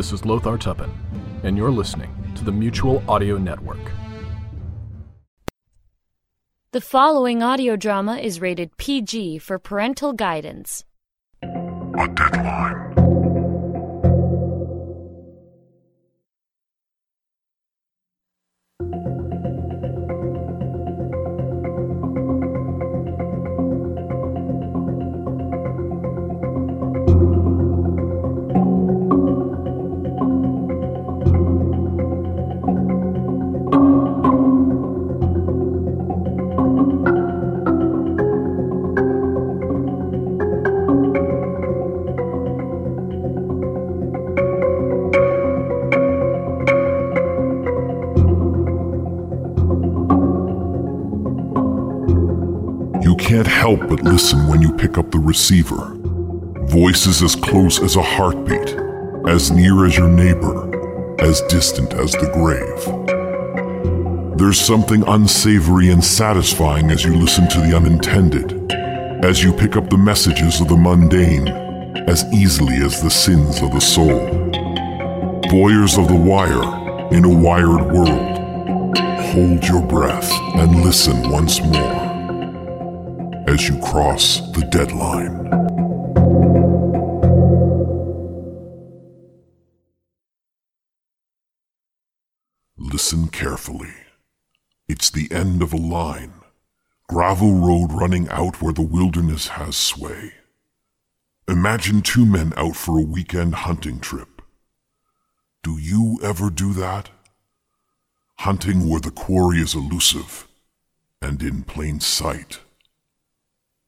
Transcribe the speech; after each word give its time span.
This 0.00 0.12
is 0.12 0.24
Lothar 0.24 0.56
Tuppen, 0.56 0.90
and 1.42 1.58
you're 1.58 1.70
listening 1.70 2.10
to 2.34 2.42
the 2.42 2.50
Mutual 2.50 3.02
Audio 3.06 3.36
Network. 3.36 3.92
The 6.72 6.80
following 6.80 7.42
audio 7.42 7.76
drama 7.76 8.16
is 8.16 8.40
rated 8.40 8.74
PG 8.78 9.40
for 9.40 9.58
parental 9.58 10.14
guidance. 10.14 10.86
A 11.42 12.08
deadline. 12.14 12.69
Help 53.70 53.88
but 53.88 54.02
listen 54.02 54.48
when 54.48 54.60
you 54.60 54.72
pick 54.72 54.98
up 54.98 55.12
the 55.12 55.18
receiver. 55.18 55.94
Voices 56.66 57.22
as 57.22 57.36
close 57.36 57.80
as 57.80 57.94
a 57.94 58.02
heartbeat, 58.02 58.74
as 59.28 59.52
near 59.52 59.86
as 59.86 59.96
your 59.96 60.08
neighbor, 60.08 60.56
as 61.20 61.40
distant 61.42 61.94
as 61.94 62.10
the 62.12 62.28
grave. 62.34 62.82
There's 64.36 64.58
something 64.58 65.04
unsavory 65.06 65.90
and 65.90 66.02
satisfying 66.02 66.90
as 66.90 67.04
you 67.04 67.14
listen 67.14 67.48
to 67.50 67.60
the 67.60 67.76
unintended, 67.76 68.72
as 69.24 69.44
you 69.44 69.52
pick 69.52 69.76
up 69.76 69.88
the 69.88 69.98
messages 69.98 70.60
of 70.60 70.66
the 70.66 70.76
mundane 70.76 71.46
as 72.08 72.24
easily 72.34 72.78
as 72.78 73.00
the 73.00 73.10
sins 73.10 73.62
of 73.62 73.70
the 73.70 73.80
soul. 73.80 74.20
Voyeurs 75.48 75.96
of 75.96 76.08
the 76.08 76.16
wire 76.16 76.64
in 77.14 77.24
a 77.24 77.28
wired 77.28 77.92
world. 77.92 78.38
Hold 79.30 79.64
your 79.68 79.82
breath 79.86 80.32
and 80.56 80.82
listen 80.82 81.30
once 81.30 81.62
more 81.62 81.99
as 83.50 83.68
you 83.68 83.76
cross 83.80 84.38
the 84.52 84.64
deadline. 84.70 85.50
Listen 92.78 93.26
carefully. 93.26 93.92
It's 94.88 95.10
the 95.10 95.32
end 95.32 95.62
of 95.62 95.72
a 95.72 95.76
line, 95.76 96.32
gravel 97.08 97.54
road 97.54 97.92
running 97.92 98.28
out 98.28 98.62
where 98.62 98.72
the 98.72 98.82
wilderness 98.82 99.48
has 99.48 99.74
sway. 99.74 100.34
Imagine 101.48 102.02
two 102.02 102.24
men 102.24 102.52
out 102.56 102.76
for 102.76 103.00
a 103.00 103.02
weekend 103.02 103.56
hunting 103.56 103.98
trip. 103.98 104.42
Do 105.64 105.76
you 105.76 106.20
ever 106.22 106.50
do 106.50 106.72
that? 106.74 107.10
Hunting 108.38 108.88
where 108.88 109.00
the 109.00 109.10
quarry 109.10 109.58
is 109.58 109.74
elusive 109.74 110.46
and 111.20 111.42
in 111.42 111.64
plain 111.64 111.98
sight 111.98 112.60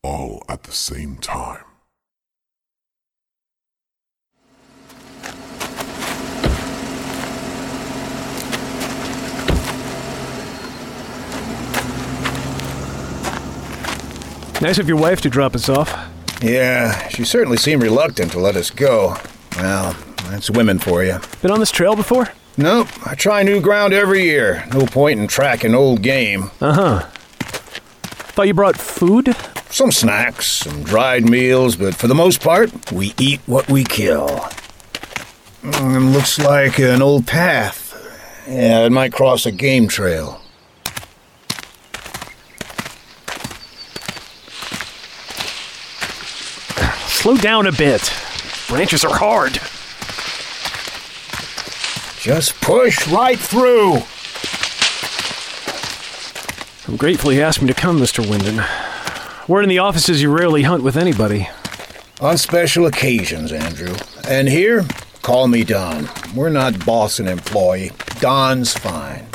all 0.03 0.43
at 0.49 0.65
the 0.65 0.73
same 0.73 1.17
time. 1.17 1.65
Nice 14.61 14.79
of 14.79 14.87
your 14.87 14.97
wife 14.97 15.21
to 15.23 15.29
drop 15.29 15.57
us 15.57 15.69
off. 15.69 15.93
Yeah, 16.41 17.09
she 17.09 17.25
certainly 17.25 17.57
seemed 17.57 17.83
reluctant 17.83 18.31
to 18.33 18.39
let 18.39 18.55
us 18.55 18.71
go. 18.71 19.17
Well, 19.57 19.97
that's 20.31 20.51
women 20.51 20.79
for 20.79 21.03
you. 21.03 21.19
Been 21.41 21.51
on 21.51 21.59
this 21.59 21.73
trail 21.73 21.97
before? 21.97 22.29
Nope, 22.57 22.89
I 23.05 23.15
try 23.17 23.43
new 23.43 23.61
ground 23.61 23.93
every 23.93 24.23
year. 24.23 24.65
No 24.73 24.87
point 24.87 25.19
in 25.19 25.27
tracking 25.27 25.75
old 25.75 26.03
game. 26.03 26.51
Uh 26.61 26.73
huh. 26.75 27.01
Thought 28.35 28.47
you 28.47 28.55
brought 28.55 28.77
food? 28.77 29.35
Some 29.73 29.91
snacks, 29.91 30.49
some 30.49 30.83
dried 30.83 31.27
meals, 31.27 31.77
but 31.77 31.95
for 31.95 32.07
the 32.07 32.15
most 32.15 32.43
part, 32.43 32.93
we 32.93 33.15
eat 33.19 33.41
what 33.47 33.71
we 33.71 33.85
kill. 33.85 34.29
Mm, 35.63 36.13
looks 36.13 36.39
like 36.39 36.79
an 36.79 37.01
old 37.01 37.27
path. 37.27 37.97
Yeah, 38.47 38.85
it 38.85 38.93
might 38.93 39.15
cross 39.15 39.47
a 39.47 39.51
game 39.51 39.89
trail. 39.89 40.43
Slow 47.07 47.39
down 47.39 47.67
a 47.67 47.73
bit. 47.73 48.13
Branches 48.69 49.07
are 49.07 49.15
hard. 49.15 49.55
Just 52.21 52.61
push 52.61 53.09
right 53.09 53.39
through. 53.39 54.03
I'm 56.87 56.99
grateful 56.99 57.31
he 57.31 57.41
asked 57.41 57.63
me 57.63 57.69
to 57.69 57.75
come, 57.75 57.99
Mr. 57.99 58.23
Wyndon. 58.23 58.92
Word 59.49 59.65
in 59.65 59.69
the 59.69 59.81
office 59.81 60.09
is 60.09 60.23
you 60.23 60.31
rarely 60.31 60.63
hunt 60.63 60.85
with 60.85 60.97
anybody. 60.97 61.49
On 62.21 62.39
special 62.39 62.87
occasions, 62.87 63.51
Andrew. 63.51 63.93
And 64.29 64.49
here, 64.49 64.87
call 65.23 65.49
me 65.49 65.65
Don. 65.65 66.09
We're 66.33 66.49
not 66.49 66.87
boss 66.87 67.19
and 67.19 67.29
employee. 67.29 67.91
Don's 68.21 68.73
fine. 68.73 69.27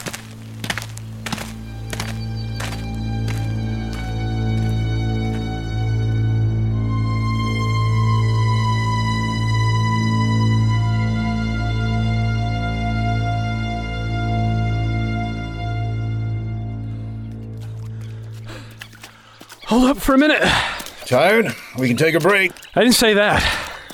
Hold 19.68 19.90
up 19.90 19.98
for 19.98 20.16
a 20.16 20.18
minute. 20.18 20.42
Tired? 21.06 21.54
We 21.78 21.90
can 21.90 21.98
take 21.98 22.16
a 22.16 22.22
break. 22.22 22.54
I 22.74 22.84
didn't 22.84 22.96
say 22.96 23.14
that. 23.16 23.44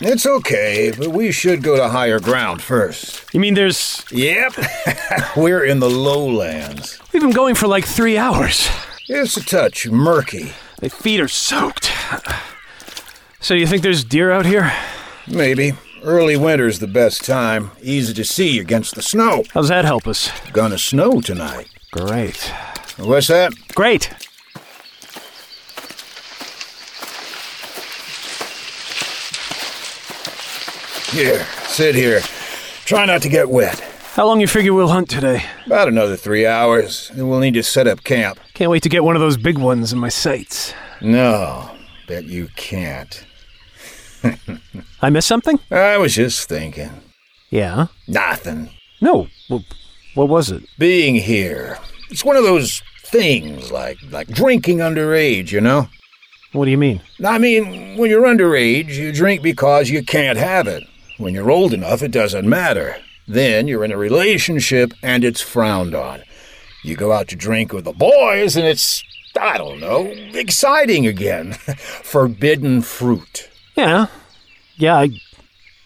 It's 0.01 0.23
okay, 0.23 0.93
but 0.95 1.09
we 1.09 1.31
should 1.31 1.63
go 1.63 1.75
to 1.75 1.89
higher 1.89 2.19
ground 2.19 2.61
first. 2.61 3.33
You 3.33 3.39
mean 3.39 3.55
there's. 3.55 4.05
Yep. 4.11 4.53
We're 5.35 5.65
in 5.65 5.79
the 5.79 5.89
lowlands. 5.89 6.99
We've 7.11 7.23
been 7.23 7.31
going 7.31 7.55
for 7.55 7.65
like 7.65 7.85
three 7.85 8.19
hours. 8.19 8.69
It's 9.09 9.35
a 9.35 9.43
touch 9.43 9.89
murky. 9.89 10.51
My 10.79 10.89
feet 10.89 11.19
are 11.19 11.27
soaked. 11.27 11.91
So, 13.39 13.55
you 13.55 13.65
think 13.65 13.81
there's 13.81 14.03
deer 14.03 14.31
out 14.31 14.45
here? 14.45 14.71
Maybe. 15.27 15.73
Early 16.03 16.37
winter's 16.37 16.77
the 16.77 16.87
best 16.87 17.25
time. 17.25 17.71
Easy 17.81 18.13
to 18.13 18.23
see 18.23 18.59
against 18.59 18.93
the 18.93 19.01
snow. 19.01 19.43
How's 19.55 19.69
that 19.69 19.85
help 19.85 20.05
us? 20.07 20.29
Gonna 20.51 20.77
snow 20.77 21.19
tonight. 21.19 21.67
Great. 21.91 22.37
What's 22.97 23.27
that? 23.29 23.53
Great. 23.73 24.11
Here, 31.13 31.45
sit 31.67 31.93
here. 31.93 32.21
Try 32.85 33.05
not 33.05 33.21
to 33.21 33.29
get 33.29 33.47
wet. 33.47 33.79
How 34.15 34.25
long 34.25 34.41
you 34.41 34.47
figure 34.47 34.73
we'll 34.73 34.87
hunt 34.87 35.11
today? 35.11 35.43
About 35.67 35.87
another 35.87 36.15
three 36.15 36.47
hours, 36.47 37.11
and 37.11 37.29
we'll 37.29 37.39
need 37.39 37.53
to 37.53 37.61
set 37.61 37.85
up 37.85 38.03
camp. 38.03 38.39
Can't 38.55 38.71
wait 38.71 38.81
to 38.81 38.89
get 38.89 39.03
one 39.03 39.15
of 39.15 39.21
those 39.21 39.37
big 39.37 39.59
ones 39.59 39.93
in 39.93 39.99
my 39.99 40.09
sights. 40.09 40.73
No, 41.01 41.69
bet 42.07 42.23
you 42.23 42.47
can't. 42.55 43.23
I 45.03 45.11
missed 45.11 45.27
something? 45.27 45.59
I 45.69 45.99
was 45.99 46.15
just 46.15 46.49
thinking. 46.49 46.89
Yeah. 47.51 47.87
Nothing. 48.07 48.71
No. 48.99 49.27
Well, 49.51 49.63
what 50.15 50.29
was 50.29 50.49
it? 50.49 50.63
Being 50.79 51.13
here. 51.13 51.77
It's 52.09 52.25
one 52.25 52.37
of 52.37 52.43
those 52.43 52.81
things 53.03 53.71
like 53.71 53.99
like 54.09 54.29
drinking 54.29 54.79
underage, 54.79 55.51
you 55.51 55.61
know? 55.61 55.89
What 56.53 56.65
do 56.65 56.71
you 56.71 56.77
mean? 56.79 57.01
I 57.23 57.37
mean, 57.37 57.97
when 57.97 58.09
you're 58.09 58.23
underage, 58.23 58.95
you 58.95 59.11
drink 59.11 59.43
because 59.43 59.91
you 59.91 60.03
can't 60.03 60.39
have 60.39 60.67
it. 60.67 60.83
When 61.17 61.33
you're 61.33 61.51
old 61.51 61.73
enough, 61.73 62.01
it 62.01 62.11
doesn't 62.11 62.47
matter. 62.47 62.97
Then 63.27 63.67
you're 63.67 63.83
in 63.83 63.91
a 63.91 63.97
relationship 63.97 64.93
and 65.01 65.23
it's 65.23 65.41
frowned 65.41 65.95
on. 65.95 66.23
You 66.83 66.95
go 66.95 67.11
out 67.11 67.27
to 67.29 67.35
drink 67.35 67.71
with 67.71 67.85
the 67.85 67.93
boys 67.93 68.57
and 68.57 68.65
it's, 68.65 69.03
I 69.39 69.57
don't 69.57 69.79
know, 69.79 70.05
exciting 70.33 71.07
again. 71.07 71.53
Forbidden 72.03 72.81
fruit. 72.81 73.49
Yeah. 73.75 74.07
Yeah, 74.75 74.97
I, 74.97 75.09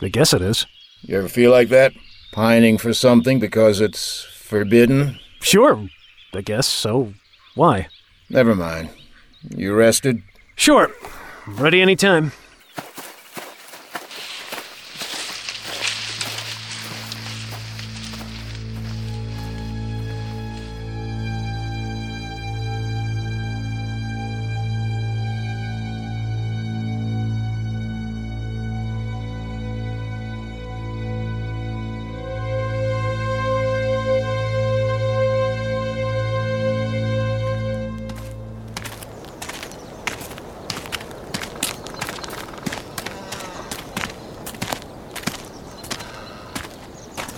I 0.01 0.07
guess 0.07 0.33
it 0.33 0.41
is. 0.41 0.65
You 1.01 1.19
ever 1.19 1.27
feel 1.27 1.51
like 1.51 1.69
that? 1.69 1.93
Pining 2.31 2.77
for 2.77 2.93
something 2.93 3.39
because 3.39 3.79
it's 3.79 4.23
forbidden? 4.23 5.19
Sure. 5.41 5.87
I 6.33 6.41
guess 6.41 6.67
so. 6.67 7.13
Why? 7.55 7.87
Never 8.29 8.55
mind. 8.55 8.89
You 9.49 9.73
rested? 9.75 10.23
Sure. 10.55 10.91
Ready 11.45 11.81
anytime. 11.81 12.31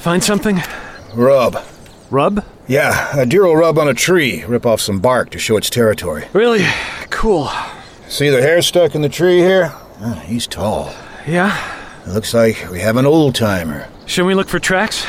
Find 0.09 0.23
something? 0.23 0.59
Rub. 1.13 1.63
Rub? 2.09 2.43
Yeah, 2.65 3.15
a 3.15 3.27
deer 3.27 3.45
will 3.45 3.55
rub 3.55 3.77
on 3.77 3.87
a 3.87 3.93
tree, 3.93 4.43
rip 4.45 4.65
off 4.65 4.81
some 4.81 4.99
bark 4.99 5.29
to 5.29 5.37
show 5.37 5.55
its 5.55 5.69
territory. 5.69 6.25
Really? 6.33 6.65
Cool. 7.11 7.47
See 8.07 8.29
the 8.29 8.41
hair 8.41 8.63
stuck 8.63 8.95
in 8.95 9.03
the 9.03 9.07
tree 9.09 9.37
here? 9.37 9.71
Ah, 10.01 10.15
he's 10.25 10.47
tall. 10.47 10.91
Yeah? 11.27 11.55
It 12.07 12.09
looks 12.09 12.33
like 12.33 12.71
we 12.71 12.79
have 12.79 12.97
an 12.97 13.05
old 13.05 13.35
timer. 13.35 13.87
Should 14.07 14.25
we 14.25 14.33
look 14.33 14.47
for 14.47 14.57
tracks? 14.57 15.05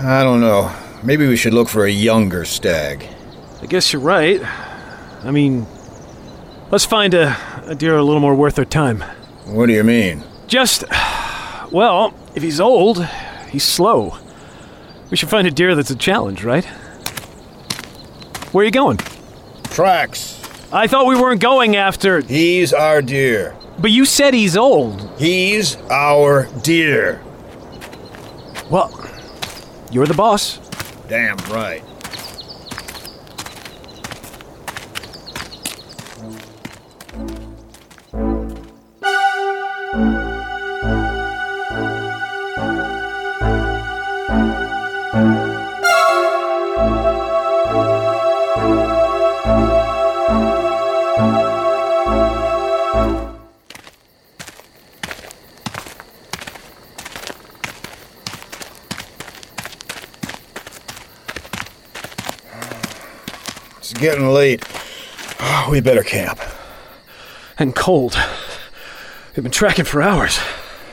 I 0.00 0.24
don't 0.24 0.40
know. 0.40 0.74
Maybe 1.04 1.28
we 1.28 1.36
should 1.36 1.54
look 1.54 1.68
for 1.68 1.84
a 1.84 1.90
younger 1.92 2.44
stag. 2.44 3.06
I 3.62 3.66
guess 3.66 3.92
you're 3.92 4.02
right. 4.02 4.40
I 5.22 5.30
mean, 5.30 5.64
let's 6.72 6.84
find 6.84 7.14
a, 7.14 7.36
a 7.66 7.76
deer 7.76 7.96
a 7.96 8.02
little 8.02 8.18
more 8.18 8.34
worth 8.34 8.58
our 8.58 8.64
time. 8.64 9.04
What 9.44 9.66
do 9.66 9.74
you 9.74 9.84
mean? 9.84 10.24
Just, 10.48 10.82
well, 11.70 12.12
if 12.34 12.42
he's 12.42 12.58
old, 12.58 13.06
he's 13.52 13.62
slow. 13.62 14.18
We 15.10 15.16
should 15.16 15.28
find 15.28 15.46
a 15.46 15.50
deer 15.50 15.74
that's 15.74 15.90
a 15.90 15.96
challenge, 15.96 16.44
right? 16.44 16.64
Where 18.52 18.62
are 18.62 18.64
you 18.64 18.70
going? 18.70 18.98
Tracks. 19.64 20.40
I 20.72 20.86
thought 20.86 21.06
we 21.06 21.20
weren't 21.20 21.40
going 21.40 21.74
after. 21.76 22.20
He's 22.20 22.72
our 22.72 23.02
deer. 23.02 23.56
But 23.78 23.90
you 23.90 24.04
said 24.04 24.34
he's 24.34 24.56
old. 24.56 25.10
He's 25.18 25.76
our 25.90 26.46
deer. 26.62 27.20
Well, 28.70 28.92
you're 29.90 30.06
the 30.06 30.14
boss. 30.14 30.58
Damn 31.08 31.36
right. 31.52 31.82
Getting 64.00 64.28
late. 64.28 64.64
Oh, 65.38 65.68
we 65.70 65.80
better 65.80 66.02
camp. 66.02 66.40
And 67.58 67.74
cold. 67.74 68.18
We've 69.36 69.42
been 69.42 69.52
tracking 69.52 69.84
for 69.84 70.02
hours. 70.02 70.40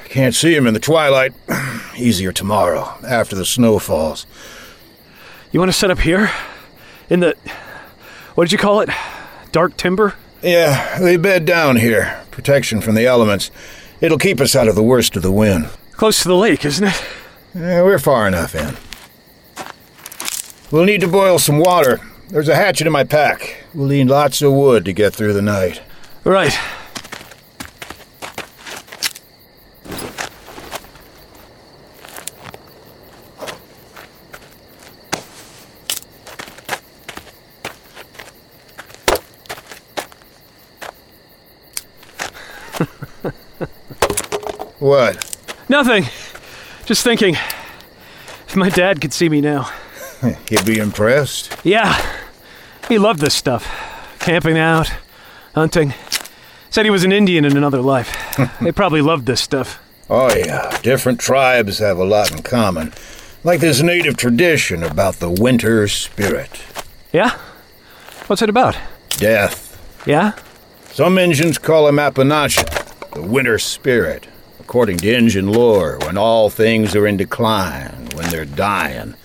Can't 0.05 0.35
see 0.35 0.53
him 0.53 0.67
in 0.67 0.73
the 0.73 0.79
twilight. 0.79 1.33
Easier 1.97 2.31
tomorrow, 2.31 2.97
after 3.07 3.35
the 3.35 3.45
snow 3.45 3.79
falls. 3.79 4.25
You 5.51 5.59
want 5.59 5.71
to 5.71 5.77
set 5.77 5.89
up 5.89 5.99
here? 5.99 6.29
In 7.09 7.21
the. 7.21 7.35
What 8.35 8.45
did 8.45 8.51
you 8.51 8.57
call 8.57 8.81
it? 8.81 8.89
Dark 9.51 9.77
timber? 9.77 10.13
Yeah, 10.43 10.99
they 10.99 11.17
bed 11.17 11.45
down 11.45 11.77
here. 11.77 12.21
Protection 12.29 12.81
from 12.81 12.95
the 12.95 13.05
elements. 13.05 13.49
It'll 14.01 14.19
keep 14.19 14.39
us 14.39 14.55
out 14.55 14.67
of 14.67 14.75
the 14.75 14.83
worst 14.83 15.15
of 15.15 15.23
the 15.23 15.31
wind. 15.31 15.69
Close 15.93 16.21
to 16.21 16.27
the 16.27 16.35
lake, 16.35 16.63
isn't 16.63 16.87
it? 16.87 17.03
Yeah, 17.55 17.81
we're 17.81 17.97
far 17.97 18.27
enough 18.27 18.53
in. 18.53 18.77
We'll 20.69 20.85
need 20.85 21.01
to 21.01 21.07
boil 21.07 21.39
some 21.39 21.57
water. 21.57 21.99
There's 22.29 22.49
a 22.49 22.55
hatchet 22.55 22.87
in 22.87 22.93
my 22.93 23.05
pack. 23.05 23.63
We'll 23.73 23.87
need 23.87 24.07
lots 24.07 24.41
of 24.41 24.51
wood 24.51 24.83
to 24.85 24.93
get 24.93 25.13
through 25.13 25.33
the 25.33 25.41
night. 25.41 25.81
Right. 26.23 26.53
What? 44.79 45.35
Nothing. 45.69 46.05
Just 46.85 47.03
thinking. 47.03 47.33
If 48.47 48.55
my 48.55 48.69
dad 48.69 49.01
could 49.01 49.11
see 49.11 49.27
me 49.27 49.41
now. 49.41 49.71
He'd 50.49 50.65
be 50.65 50.77
impressed. 50.77 51.55
Yeah. 51.63 52.06
He 52.87 52.97
loved 52.97 53.19
this 53.19 53.33
stuff. 53.33 53.67
Camping 54.19 54.57
out, 54.57 54.91
hunting. 55.53 55.93
Said 56.69 56.85
he 56.85 56.91
was 56.91 57.03
an 57.03 57.11
Indian 57.11 57.43
in 57.43 57.57
another 57.57 57.81
life. 57.81 58.15
they 58.61 58.71
probably 58.71 59.01
loved 59.01 59.25
this 59.25 59.41
stuff. 59.41 59.79
Oh, 60.09 60.33
yeah. 60.33 60.77
Different 60.81 61.19
tribes 61.19 61.79
have 61.79 61.97
a 61.97 62.05
lot 62.05 62.31
in 62.31 62.43
common. 62.43 62.93
Like 63.43 63.59
this 63.59 63.81
native 63.81 64.15
tradition 64.17 64.83
about 64.83 65.15
the 65.15 65.29
winter 65.29 65.87
spirit. 65.87 66.63
Yeah? 67.11 67.37
What's 68.27 68.41
it 68.41 68.49
about? 68.49 68.77
Death. 69.09 69.65
Yeah? 70.05 70.33
Some 70.91 71.17
Injuns 71.17 71.57
call 71.57 71.87
him 71.87 71.97
Appalachia, 71.97 73.11
the 73.11 73.21
winter 73.21 73.59
spirit. 73.59 74.27
According 74.59 74.97
to 74.97 75.13
Injun 75.13 75.51
lore, 75.51 75.97
when 75.99 76.17
all 76.17 76.49
things 76.49 76.95
are 76.95 77.07
in 77.07 77.17
decline, 77.17 78.09
when 78.15 78.29
they're 78.29 78.45
dying. 78.45 79.15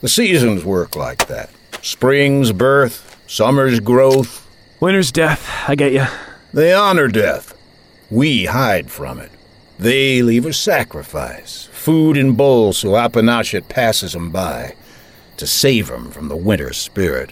The 0.00 0.08
seasons 0.08 0.64
work 0.64 0.94
like 0.94 1.26
that. 1.26 1.50
Spring's 1.82 2.52
birth, 2.52 3.16
summer's 3.26 3.80
growth. 3.80 4.46
Winter's 4.80 5.12
death. 5.12 5.48
I 5.68 5.74
get 5.74 5.92
you. 5.92 6.06
They 6.52 6.72
honor 6.72 7.08
death. 7.08 7.54
We 8.10 8.46
hide 8.46 8.90
from 8.90 9.18
it. 9.18 9.30
They 9.78 10.22
leave 10.22 10.46
a 10.46 10.52
sacrifice, 10.52 11.68
food 11.72 12.16
in 12.16 12.32
bowls 12.32 12.78
so 12.78 12.90
Appalachia 12.90 13.68
passes 13.68 14.16
'em 14.16 14.30
by, 14.30 14.74
to 15.36 15.46
save 15.46 15.90
'em 15.90 16.10
from 16.10 16.28
the 16.28 16.36
winter 16.36 16.72
spirit. 16.72 17.30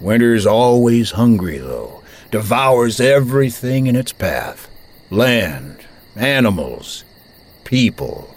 Winter's 0.00 0.46
always 0.46 1.12
hungry, 1.12 1.58
though, 1.58 2.02
devours 2.30 3.00
everything 3.00 3.86
in 3.86 3.96
its 3.96 4.12
path 4.12 4.68
land, 5.10 5.76
animals, 6.16 7.04
people. 7.64 8.36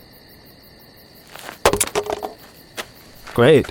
Great. 3.33 3.67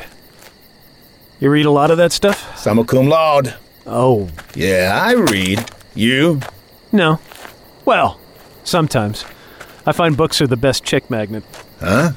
You 1.43 1.51
read 1.51 1.67
a 1.67 1.73
lot 1.73 1.91
of 1.91 1.97
that 1.99 2.13
stuff? 2.13 2.57
Summa 2.57 2.85
cum 2.85 3.09
laude. 3.09 3.55
Oh, 3.85 4.29
Yeah, 4.55 4.97
I 5.03 5.15
read. 5.15 5.69
You? 5.93 6.39
no. 6.93 7.19
Well, 7.85 8.21
sometimes. 8.63 9.25
I 9.85 9.91
find 9.91 10.17
books 10.17 10.41
are 10.41 10.47
the 10.47 10.57
best 10.57 10.85
chick 10.85 11.11
magnet. 11.11 11.43
Huh? 11.81 12.13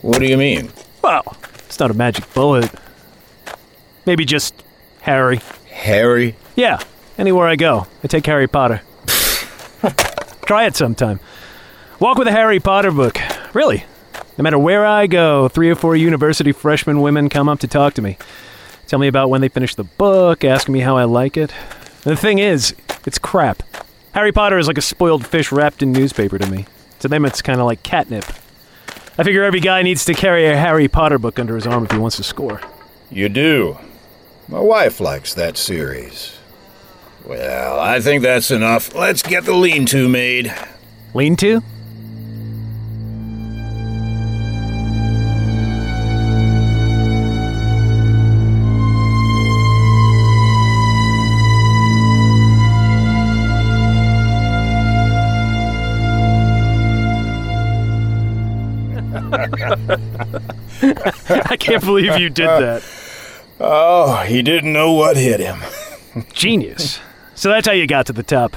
What 0.00 0.18
do 0.18 0.24
you 0.24 0.38
mean? 0.38 0.70
Well, 1.02 1.36
it's 1.66 1.78
not 1.78 1.90
a 1.90 1.94
magic 1.94 2.32
bullet. 2.32 2.70
Maybe 4.06 4.24
just 4.24 4.54
Harry. 5.02 5.42
Harry? 5.70 6.36
Yeah, 6.56 6.80
anywhere 7.18 7.46
I 7.48 7.56
go, 7.56 7.86
I 8.02 8.06
take 8.06 8.24
Harry 8.24 8.48
Potter. 8.48 8.80
Try 10.46 10.64
it 10.64 10.74
sometime. 10.74 11.20
Walk 11.98 12.16
with 12.16 12.28
a 12.28 12.32
Harry 12.32 12.60
Potter 12.60 12.92
book. 12.92 13.18
Really. 13.52 13.84
No 14.38 14.42
matter 14.42 14.58
where 14.58 14.86
I 14.86 15.06
go, 15.06 15.48
three 15.48 15.68
or 15.68 15.74
four 15.74 15.96
university 15.96 16.52
freshman 16.52 17.02
women 17.02 17.28
come 17.28 17.46
up 17.46 17.58
to 17.58 17.68
talk 17.68 17.92
to 17.94 18.02
me. 18.02 18.16
Tell 18.90 18.98
me 18.98 19.06
about 19.06 19.30
when 19.30 19.40
they 19.40 19.48
finished 19.48 19.76
the 19.76 19.84
book, 19.84 20.42
asking 20.42 20.72
me 20.72 20.80
how 20.80 20.96
I 20.96 21.04
like 21.04 21.36
it. 21.36 21.52
And 22.04 22.12
the 22.12 22.16
thing 22.16 22.40
is, 22.40 22.74
it's 23.06 23.20
crap. 23.20 23.62
Harry 24.14 24.32
Potter 24.32 24.58
is 24.58 24.66
like 24.66 24.78
a 24.78 24.82
spoiled 24.82 25.24
fish 25.24 25.52
wrapped 25.52 25.80
in 25.80 25.92
newspaper 25.92 26.38
to 26.38 26.50
me. 26.50 26.66
To 26.98 27.06
them, 27.06 27.24
it's 27.24 27.40
kind 27.40 27.60
of 27.60 27.66
like 27.66 27.84
catnip. 27.84 28.24
I 29.16 29.22
figure 29.22 29.44
every 29.44 29.60
guy 29.60 29.82
needs 29.82 30.04
to 30.06 30.12
carry 30.12 30.44
a 30.48 30.56
Harry 30.56 30.88
Potter 30.88 31.20
book 31.20 31.38
under 31.38 31.54
his 31.54 31.68
arm 31.68 31.84
if 31.84 31.92
he 31.92 31.98
wants 31.98 32.16
to 32.16 32.24
score. 32.24 32.62
You 33.12 33.28
do. 33.28 33.78
My 34.48 34.58
wife 34.58 34.98
likes 34.98 35.34
that 35.34 35.56
series. 35.56 36.36
Well, 37.24 37.78
I 37.78 38.00
think 38.00 38.24
that's 38.24 38.50
enough. 38.50 38.92
Let's 38.92 39.22
get 39.22 39.44
the 39.44 39.54
lean 39.54 39.86
to 39.86 40.08
made. 40.08 40.52
Lean 41.14 41.36
to? 41.36 41.62
Can't 61.70 61.84
believe 61.84 62.18
you 62.18 62.30
did 62.30 62.48
that. 62.48 62.82
Oh, 63.60 64.24
he 64.26 64.42
didn't 64.42 64.72
know 64.72 64.92
what 64.92 65.16
hit 65.16 65.40
him. 65.40 65.60
Genius. 66.32 66.98
So 67.34 67.48
that's 67.48 67.66
how 67.66 67.72
you 67.72 67.86
got 67.86 68.06
to 68.06 68.12
the 68.12 68.22
top. 68.22 68.56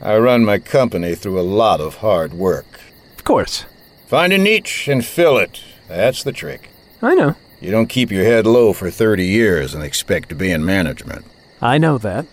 I 0.00 0.16
run 0.16 0.44
my 0.44 0.58
company 0.58 1.14
through 1.14 1.38
a 1.38 1.42
lot 1.42 1.80
of 1.80 1.96
hard 1.96 2.32
work. 2.32 2.80
Of 3.16 3.24
course. 3.24 3.66
Find 4.06 4.32
a 4.32 4.38
niche 4.38 4.88
and 4.88 5.04
fill 5.04 5.36
it. 5.36 5.62
That's 5.88 6.22
the 6.22 6.32
trick. 6.32 6.70
I 7.02 7.14
know. 7.14 7.36
You 7.60 7.70
don't 7.70 7.88
keep 7.88 8.10
your 8.10 8.24
head 8.24 8.46
low 8.46 8.72
for 8.72 8.90
30 8.90 9.26
years 9.26 9.74
and 9.74 9.84
expect 9.84 10.30
to 10.30 10.34
be 10.34 10.50
in 10.50 10.64
management. 10.64 11.26
I 11.60 11.78
know 11.78 11.98
that. 11.98 12.26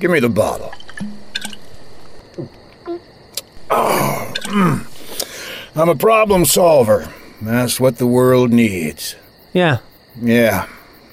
Give 0.00 0.10
me 0.10 0.20
the 0.20 0.30
bottle. 0.30 0.74
Oh, 3.70 4.32
mm. 4.44 5.76
I'm 5.76 5.88
a 5.88 5.94
problem 5.94 6.46
solver. 6.46 7.12
That's 7.42 7.78
what 7.78 7.98
the 7.98 8.06
world 8.06 8.50
needs. 8.50 9.16
Yeah. 9.54 9.78
Yeah, 10.20 10.68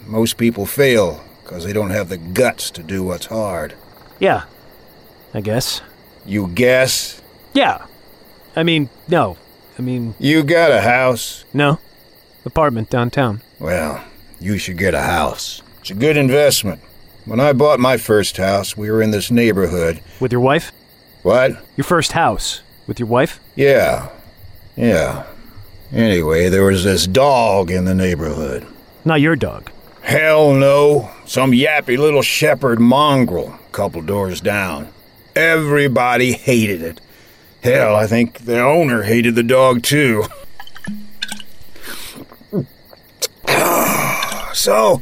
most 0.05 0.35
people 0.37 0.65
fail 0.65 1.23
because 1.43 1.63
they 1.63 1.71
don't 1.73 1.91
have 1.91 2.09
the 2.09 2.17
guts 2.17 2.69
to 2.71 2.83
do 2.83 3.03
what's 3.03 3.27
hard. 3.27 3.75
Yeah. 4.19 4.43
I 5.33 5.39
guess. 5.41 5.81
You 6.25 6.47
guess? 6.47 7.21
Yeah. 7.53 7.85
I 8.55 8.63
mean, 8.63 8.89
no. 9.07 9.37
I 9.79 9.81
mean, 9.81 10.13
You 10.19 10.43
got 10.43 10.71
a 10.71 10.81
house? 10.81 11.45
no. 11.53 11.79
Apartment 12.43 12.89
downtown. 12.89 13.41
Well, 13.59 14.03
you 14.39 14.57
should 14.57 14.77
get 14.79 14.95
a 14.95 15.01
house. 15.03 15.61
It's 15.81 15.91
a 15.91 15.93
good 15.93 16.17
investment. 16.17 16.81
When 17.25 17.39
I 17.39 17.53
bought 17.53 17.79
my 17.79 17.97
first 17.97 18.37
house, 18.37 18.75
we 18.75 18.89
were 18.89 18.99
in 19.01 19.11
this 19.11 19.29
neighborhood. 19.29 20.01
With 20.19 20.31
your 20.31 20.41
wife? 20.41 20.71
What? 21.21 21.51
Your 21.77 21.83
first 21.85 22.13
house. 22.13 22.61
With 22.87 22.99
your 22.99 23.07
wife? 23.07 23.39
Yeah. 23.55 24.09
Yeah. 24.75 25.27
Anyway, 25.93 26.47
there 26.47 26.63
was 26.63 26.83
this 26.83 27.05
dog 27.05 27.69
in 27.69 27.85
the 27.85 27.93
neighborhood. 27.93 28.65
Not 29.03 29.19
your 29.19 29.35
dog. 29.35 29.69
Hell 30.01 30.53
no. 30.53 31.11
Some 31.25 31.51
yappy 31.51 31.97
little 31.97 32.21
shepherd 32.21 32.79
mongrel, 32.79 33.59
couple 33.71 34.01
doors 34.01 34.39
down. 34.39 34.89
Everybody 35.35 36.33
hated 36.33 36.81
it. 36.81 37.01
Hell, 37.61 37.95
I 37.95 38.07
think 38.07 38.45
the 38.45 38.59
owner 38.61 39.03
hated 39.03 39.35
the 39.35 39.43
dog 39.43 39.83
too. 39.83 40.23
so, 44.53 45.01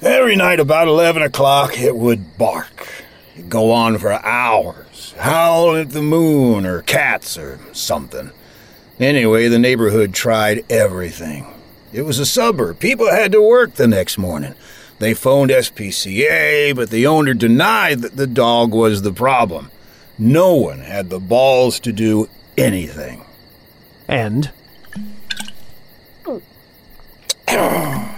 every 0.00 0.36
night 0.36 0.60
about 0.60 0.88
11 0.88 1.22
o'clock, 1.22 1.78
it 1.78 1.96
would 1.96 2.38
bark. 2.38 2.88
It'd 3.34 3.50
go 3.50 3.72
on 3.72 3.98
for 3.98 4.12
hours, 4.12 5.14
howl 5.18 5.76
at 5.76 5.90
the 5.90 6.02
moon 6.02 6.64
or 6.64 6.82
cats 6.82 7.36
or 7.36 7.58
something. 7.72 8.30
Anyway, 9.00 9.48
the 9.48 9.58
neighborhood 9.58 10.14
tried 10.14 10.64
everything. 10.70 11.46
It 11.92 12.02
was 12.02 12.18
a 12.18 12.26
suburb. 12.26 12.78
People 12.78 13.10
had 13.10 13.32
to 13.32 13.42
work 13.42 13.74
the 13.74 13.88
next 13.88 14.16
morning. 14.18 14.54
They 14.98 15.14
phoned 15.14 15.50
SPCA, 15.50 16.74
but 16.74 16.90
the 16.90 17.06
owner 17.06 17.34
denied 17.34 18.00
that 18.00 18.16
the 18.16 18.26
dog 18.26 18.72
was 18.72 19.02
the 19.02 19.12
problem. 19.12 19.70
No 20.18 20.54
one 20.54 20.80
had 20.80 21.10
the 21.10 21.18
balls 21.18 21.80
to 21.80 21.92
do 21.92 22.28
anything. 22.56 23.24
And? 24.08 24.52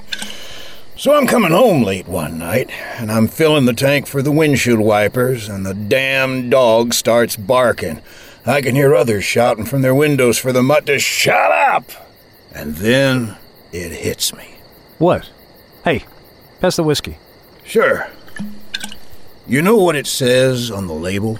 So 0.97 1.13
I'm 1.13 1.27
coming 1.27 1.51
home 1.51 1.83
late 1.83 2.09
one 2.09 2.39
night, 2.39 2.71
and 2.99 3.13
I'm 3.13 3.29
filling 3.29 3.67
the 3.67 3.75
tank 3.75 4.07
for 4.07 4.23
the 4.23 4.31
windshield 4.31 4.81
wipers, 4.81 5.51
and 5.51 5.67
the 5.67 5.75
damn 5.75 6.49
dog 6.49 6.95
starts 6.95 7.37
barking. 7.37 8.01
I 8.47 8.61
can 8.61 8.75
hear 8.75 8.95
others 8.95 9.25
shouting 9.25 9.65
from 9.65 9.83
their 9.83 9.95
windows 9.95 10.39
for 10.39 10.53
the 10.53 10.63
mutt 10.63 10.87
to 10.87 10.99
shut 10.99 11.51
up. 11.51 11.91
And 12.53 12.77
then 12.77 13.37
it 13.73 13.93
hits 13.93 14.35
me. 14.35 14.57
What? 14.99 15.31
Hey, 15.85 16.05
pass 16.61 16.77
the 16.77 16.85
whiskey. 16.85 17.19
Sure. 17.65 18.09
You 19.47 19.63
know 19.63 19.77
what 19.77 19.97
it 19.97 20.07
says 20.07 20.71
on 20.71 20.87
the 20.87 20.95
label? 20.95 21.39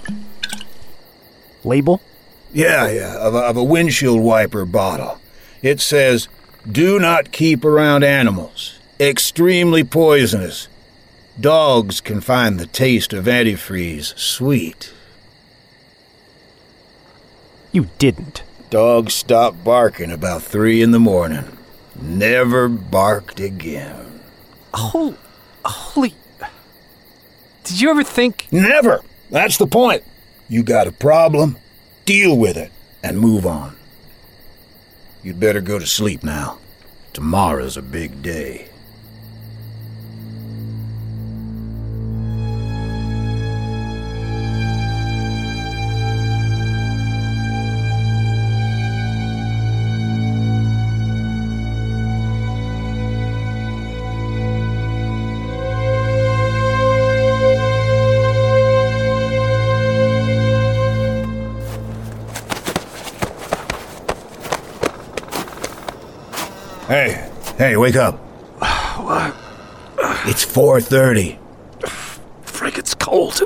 Label? 1.63 2.01
Yeah, 2.53 2.89
yeah, 2.89 3.17
of 3.17 3.35
a, 3.35 3.39
of 3.39 3.57
a 3.57 3.63
windshield 3.63 4.21
wiper 4.21 4.65
bottle. 4.65 5.19
It 5.61 5.81
says, 5.81 6.27
Do 6.69 6.99
not 6.99 7.31
keep 7.31 7.65
around 7.65 8.03
animals. 8.03 8.79
Extremely 8.99 9.83
poisonous. 9.83 10.67
Dogs 11.39 12.01
can 12.01 12.21
find 12.21 12.59
the 12.59 12.67
taste 12.67 13.13
of 13.13 13.25
antifreeze 13.25 14.17
sweet. 14.17 14.93
You 17.75 17.89
didn't. 17.97 18.41
Dog 18.69 19.11
stopped 19.11 19.65
barking 19.65 20.09
about 20.09 20.41
three 20.41 20.81
in 20.81 20.91
the 20.91 20.99
morning. 20.99 21.57
Never 22.01 22.69
barked 22.69 23.41
again. 23.41 24.21
Holy. 24.73 25.17
Holy. 25.65 26.13
Did 27.65 27.81
you 27.81 27.89
ever 27.89 28.05
think. 28.05 28.47
Never! 28.49 29.01
That's 29.29 29.57
the 29.57 29.67
point. 29.67 30.05
You 30.47 30.63
got 30.63 30.87
a 30.87 30.93
problem, 30.93 31.57
deal 32.05 32.37
with 32.37 32.55
it, 32.55 32.71
and 33.03 33.19
move 33.19 33.45
on. 33.45 33.75
You'd 35.21 35.41
better 35.41 35.59
go 35.59 35.77
to 35.77 35.85
sleep 35.85 36.23
now. 36.23 36.59
Tomorrow's 37.11 37.75
a 37.75 37.81
big 37.81 38.21
day. 38.21 38.69
Hey, 66.87 67.27
hey, 67.57 67.77
wake 67.77 67.95
up. 67.95 68.15
What? 68.59 69.35
It's 70.27 70.45
4:30. 70.45 71.39
Frick, 72.43 72.77
it's 72.77 72.93
cold. 72.93 73.41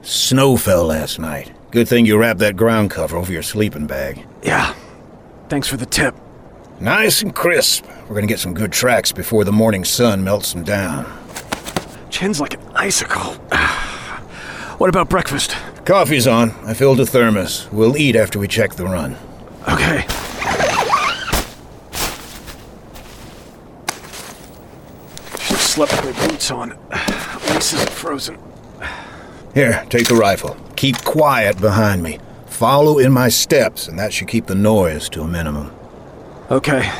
Snow 0.00 0.56
fell 0.56 0.86
last 0.86 1.18
night. 1.18 1.52
Good 1.70 1.86
thing 1.86 2.06
you 2.06 2.16
wrapped 2.16 2.40
that 2.40 2.56
ground 2.56 2.90
cover 2.90 3.18
over 3.18 3.30
your 3.30 3.42
sleeping 3.42 3.86
bag. 3.86 4.26
Yeah. 4.42 4.74
Thanks 5.50 5.68
for 5.68 5.76
the 5.76 5.84
tip. 5.84 6.14
Nice 6.80 7.20
and 7.20 7.34
crisp. 7.34 7.84
We're 8.08 8.14
gonna 8.14 8.26
get 8.26 8.38
some 8.40 8.54
good 8.54 8.72
tracks 8.72 9.12
before 9.12 9.44
the 9.44 9.52
morning 9.52 9.84
sun 9.84 10.24
melts 10.24 10.54
them 10.54 10.64
down. 10.64 11.04
Chin's 12.08 12.40
like 12.40 12.54
an 12.54 12.62
icicle. 12.74 13.34
What 14.78 14.88
about 14.88 15.08
breakfast? 15.10 15.56
Coffee's 15.84 16.28
on. 16.28 16.52
I 16.64 16.72
filled 16.72 17.00
a 17.00 17.06
thermos. 17.06 17.68
We'll 17.72 17.96
eat 17.96 18.14
after 18.14 18.38
we 18.38 18.46
check 18.46 18.74
the 18.74 18.84
run. 18.84 19.16
Okay. 19.68 20.06
With 26.50 26.72
my 26.90 26.96
boots 26.96 27.40
on. 27.42 27.54
Laces 27.54 27.84
are 27.84 27.90
frozen. 27.90 28.38
Here, 29.54 29.84
take 29.88 30.08
the 30.08 30.14
rifle. 30.14 30.56
Keep 30.76 31.04
quiet 31.04 31.60
behind 31.60 32.02
me. 32.02 32.18
Follow 32.46 32.98
in 32.98 33.12
my 33.12 33.28
steps, 33.28 33.88
and 33.88 33.98
that 33.98 34.12
should 34.12 34.28
keep 34.28 34.46
the 34.46 34.54
noise 34.54 35.08
to 35.10 35.22
a 35.22 35.28
minimum. 35.28 35.72
Okay. 36.50 36.90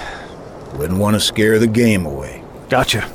Wouldn't 0.75 0.99
want 0.99 1.14
to 1.14 1.21
scare 1.21 1.59
the 1.59 1.67
game 1.67 2.07
away. 2.07 2.43
Gotcha. 2.69 3.11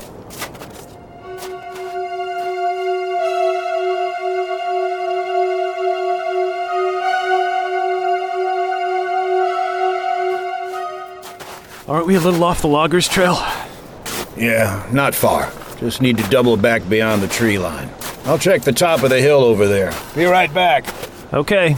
Aren't 11.86 12.06
we 12.06 12.14
a 12.16 12.20
little 12.20 12.42
off 12.42 12.62
the 12.62 12.68
loggers 12.68 13.06
trail? 13.08 13.34
Yeah, 14.36 14.88
not 14.90 15.14
far. 15.14 15.52
Just 15.78 16.00
need 16.00 16.16
to 16.18 16.28
double 16.30 16.56
back 16.56 16.88
beyond 16.88 17.22
the 17.22 17.28
tree 17.28 17.58
line. 17.58 17.90
I'll 18.24 18.38
check 18.38 18.62
the 18.62 18.72
top 18.72 19.02
of 19.02 19.10
the 19.10 19.20
hill 19.20 19.40
over 19.40 19.66
there. 19.66 19.92
Be 20.14 20.24
right 20.24 20.52
back. 20.52 20.86
Okay. 21.32 21.76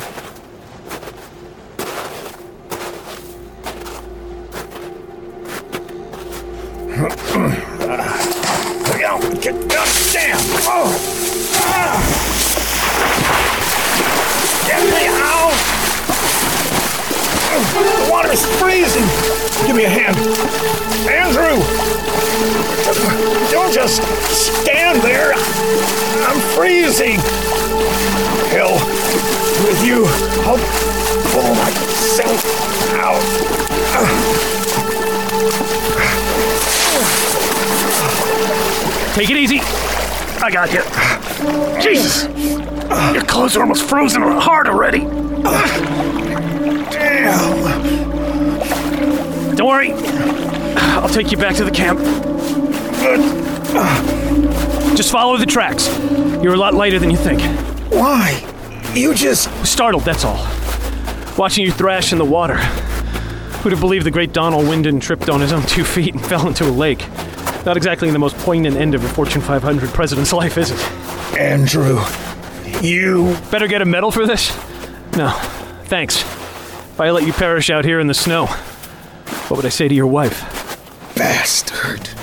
Take 39.16 39.30
it 39.30 39.38
easy. 39.38 39.60
I 40.42 40.50
got 40.52 40.70
you. 40.74 40.82
Jesus. 41.80 42.24
Your 43.14 43.24
clothes 43.24 43.56
are 43.56 43.62
almost 43.62 43.88
frozen 43.88 44.20
hard 44.20 44.68
already. 44.68 45.00
Damn! 46.90 47.86
Don't 49.56 49.68
worry. 49.68 49.92
I'll 50.76 51.08
take 51.08 51.32
you 51.32 51.38
back 51.38 51.56
to 51.56 51.64
the 51.64 51.70
camp. 51.70 51.98
Just 54.94 55.10
follow 55.10 55.38
the 55.38 55.46
tracks. 55.46 55.88
You're 56.42 56.52
a 56.52 56.58
lot 56.58 56.74
lighter 56.74 56.98
than 56.98 57.10
you 57.10 57.16
think. 57.16 57.40
Why? 57.90 58.44
You 58.94 59.14
just. 59.14 59.48
Startled, 59.64 60.04
that's 60.04 60.26
all. 60.26 60.46
Watching 61.38 61.64
you 61.64 61.72
thrash 61.72 62.12
in 62.12 62.18
the 62.18 62.24
water. 62.26 62.56
Who'd 62.56 63.72
have 63.72 63.80
believed 63.80 64.04
the 64.04 64.10
great 64.10 64.34
Donald 64.34 64.66
Wyndon 64.66 65.00
tripped 65.00 65.30
on 65.30 65.40
his 65.40 65.54
own 65.54 65.62
two 65.62 65.84
feet 65.84 66.12
and 66.14 66.22
fell 66.26 66.46
into 66.46 66.64
a 66.64 66.70
lake? 66.70 67.00
Not 67.66 67.76
exactly 67.76 68.10
the 68.10 68.18
most 68.18 68.36
poignant 68.38 68.76
end 68.76 68.94
of 68.94 69.04
a 69.04 69.08
Fortune 69.08 69.42
500 69.42 69.90
president's 69.90 70.32
life, 70.32 70.56
is 70.56 70.70
it? 70.70 70.80
Andrew, 71.38 72.00
you. 72.80 73.36
Better 73.50 73.66
get 73.66 73.82
a 73.82 73.84
medal 73.84 74.10
for 74.10 74.26
this? 74.26 74.56
No, 75.16 75.30
thanks. 75.84 76.22
If 76.22 77.00
I 77.00 77.10
let 77.10 77.26
you 77.26 77.32
perish 77.34 77.68
out 77.68 77.84
here 77.84 78.00
in 78.00 78.06
the 78.06 78.14
snow, 78.14 78.46
what 78.46 79.56
would 79.56 79.66
I 79.66 79.70
say 79.70 79.88
to 79.88 79.94
your 79.94 80.06
wife? 80.06 80.56
bastard. 81.16 82.15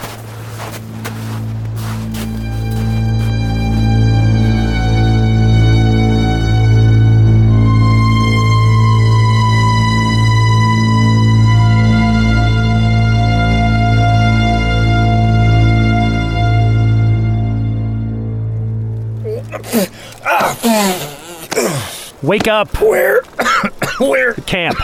Wake 22.22 22.48
up! 22.48 22.82
Where? 22.82 23.22
Where? 24.00 24.34
Camp. 24.34 24.78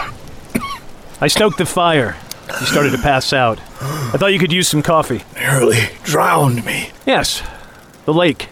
I 1.22 1.28
stoked 1.28 1.58
the 1.58 1.66
fire. 1.66 2.18
You 2.60 2.66
started 2.66 2.92
to 2.92 2.98
pass 2.98 3.32
out. 3.34 3.60
I 3.82 4.18
thought 4.18 4.34
you 4.34 4.40
could 4.40 4.52
use 4.52 4.68
some 4.68 4.82
coffee. 4.82 5.22
Nearly 5.36 5.80
drowned 6.04 6.66
me. 6.66 6.90
Yes, 7.06 7.42
the 8.06 8.14
lake. 8.14 8.50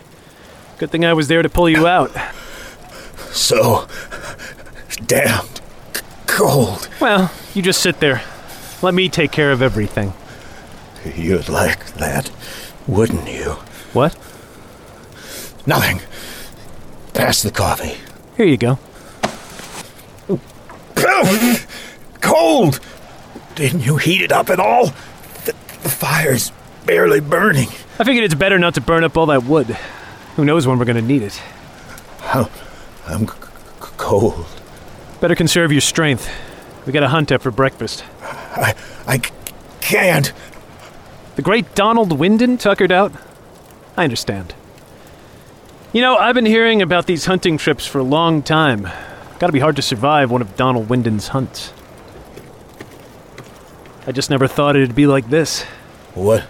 Good 0.78 0.92
thing 0.92 1.04
I 1.04 1.14
was 1.14 1.28
there 1.28 1.42
to 1.42 1.50
pull 1.50 1.70
you 1.70 1.88
out. 1.88 2.12
So 3.32 3.88
damned 5.06 5.62
c- 5.94 6.02
cold. 6.28 6.88
Well, 7.02 7.32
you 7.54 7.62
just 7.62 7.82
sit 7.82 8.00
there. 8.00 8.22
Let 8.82 8.94
me 8.94 9.10
take 9.10 9.32
care 9.32 9.52
of 9.52 9.62
everything. 9.62 10.14
You'd 11.16 11.50
like 11.50 11.86
that, 11.94 12.32
wouldn't 12.88 13.28
you? 13.28 13.54
What? 13.94 14.16
Nothing. 15.68 16.00
Pass 17.14 17.44
the 17.44 17.52
coffee. 17.52 17.98
Here 18.38 18.46
you 18.48 18.58
go. 18.58 18.80
Cold! 22.22 22.80
Didn't 23.56 23.82
you 23.82 23.98
heat 23.98 24.22
it 24.22 24.32
up 24.32 24.50
at 24.50 24.60
all? 24.60 24.88
The, 25.46 25.54
the 25.84 25.90
fire's 25.90 26.52
barely 26.86 27.20
burning. 27.20 27.68
I 28.00 28.04
figured 28.04 28.24
it's 28.26 28.34
better 28.36 28.60
not 28.60 28.74
to 28.76 28.82
burn 28.82 29.04
up 29.04 29.18
all 29.18 29.28
that 29.28 29.44
wood. 29.44 29.68
Who 30.36 30.46
knows 30.46 30.68
when 30.68 30.78
we're 30.78 30.86
gonna 30.86 31.02
need 31.02 31.22
it. 31.22 31.42
I'm 33.08 33.28
c- 33.28 33.34
c- 33.34 33.90
cold. 33.98 34.46
Better 35.22 35.36
conserve 35.36 35.72
your 35.72 35.82
strength. 35.82 36.30
We 36.86 36.92
gotta 36.94 37.08
hunt 37.08 37.32
after 37.32 37.50
breakfast. 37.52 38.04
I, 38.22 38.76
I 39.08 39.18
c- 39.18 39.32
can't. 39.82 40.32
The 41.36 41.42
great 41.42 41.74
Donald 41.76 42.10
Wyndon 42.18 42.60
tuckered 42.60 42.92
out? 42.92 43.12
I 43.96 44.04
understand. 44.04 44.54
You 45.98 46.04
know, 46.04 46.16
I've 46.16 46.36
been 46.36 46.46
hearing 46.46 46.84
about 46.84 47.08
these 47.08 47.26
hunting 47.26 47.58
trips 47.58 47.88
for 47.88 47.98
a 47.98 48.04
long 48.04 48.44
time. 48.44 48.88
Gotta 49.40 49.52
be 49.52 49.60
hard 49.60 49.78
to 49.78 49.82
survive 49.82 50.30
one 50.30 50.44
of 50.44 50.56
Donald 50.56 50.90
Wyndon's 50.90 51.30
hunts. 51.30 51.74
I 54.06 54.12
just 54.12 54.30
never 54.30 54.48
thought 54.48 54.76
it'd 54.76 54.94
be 54.94 55.08
like 55.08 55.28
this. 55.32 55.64
What? 56.14 56.44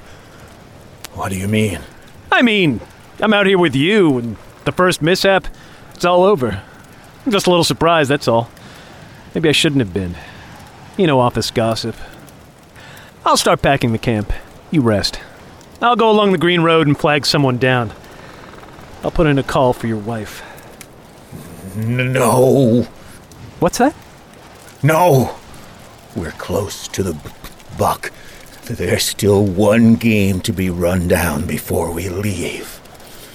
What 1.14 1.30
do 1.30 1.38
you 1.38 1.48
mean? 1.48 1.80
I 2.30 2.42
mean, 2.42 2.82
I'm 3.22 3.34
out 3.34 3.46
here 3.46 3.58
with 3.58 3.74
you, 3.74 4.18
and 4.18 4.36
the 4.66 4.74
first 4.74 5.02
mishap, 5.02 5.48
it's 5.94 6.04
all 6.04 6.26
over. 6.26 6.62
I'm 7.26 7.32
just 7.32 7.48
a 7.48 7.50
little 7.50 7.64
surprised, 7.64 8.10
that's 8.12 8.28
all. 8.28 8.50
Maybe 9.34 9.48
I 9.48 9.54
shouldn't 9.54 9.80
have 9.80 9.94
been. 9.94 10.18
You 10.98 11.08
know, 11.08 11.22
office 11.22 11.52
gossip. 11.52 11.96
I'll 13.26 13.38
start 13.38 13.62
packing 13.62 13.94
the 13.94 13.98
camp. 13.98 14.34
You 14.72 14.82
rest. 14.82 15.22
I'll 15.82 15.96
go 15.96 16.12
along 16.12 16.34
the 16.34 16.38
green 16.38 16.64
road 16.64 16.86
and 16.86 17.00
flag 17.00 17.26
someone 17.26 17.58
down. 17.58 17.94
I'll 19.04 19.12
put 19.12 19.28
in 19.28 19.38
a 19.38 19.44
call 19.44 19.74
for 19.74 19.88
your 19.88 19.98
wife. 19.98 20.42
No. 21.76 22.84
What's 23.60 23.78
that? 23.78 23.96
No. 24.84 25.36
We're 26.16 26.32
close 26.32 26.88
to 26.90 27.04
the 27.04 27.14
b- 27.14 27.30
buck. 27.78 28.12
There's 28.66 29.04
still 29.04 29.46
one 29.46 29.96
game 29.96 30.42
to 30.42 30.52
be 30.52 30.70
run 30.70 31.08
down 31.08 31.46
before 31.46 31.92
we 31.92 32.10
leave. 32.10 32.80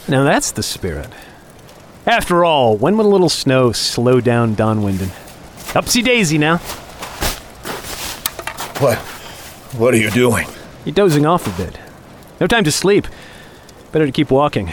Now 0.08 0.24
that's 0.24 0.50
the 0.50 0.62
spirit. 0.62 1.08
After 2.06 2.44
all, 2.44 2.76
when 2.76 2.96
would 2.96 3.06
a 3.06 3.08
little 3.08 3.28
snow 3.28 3.70
slow 3.72 4.20
down 4.20 4.54
Don 4.54 4.80
Wyndon? 4.80 5.10
Upsy 5.74 6.04
daisy 6.04 6.36
now. 6.38 6.58
What? 8.78 8.98
What 9.78 9.94
are 9.94 9.98
you 9.98 10.10
doing? 10.10 10.48
You're 10.84 10.94
dozing 10.94 11.24
off 11.24 11.46
a 11.46 11.62
bit. 11.62 11.78
No 12.40 12.46
time 12.48 12.64
to 12.64 12.72
sleep. 12.72 13.06
Better 13.92 14.06
to 14.06 14.12
keep 14.12 14.30
walking. 14.30 14.72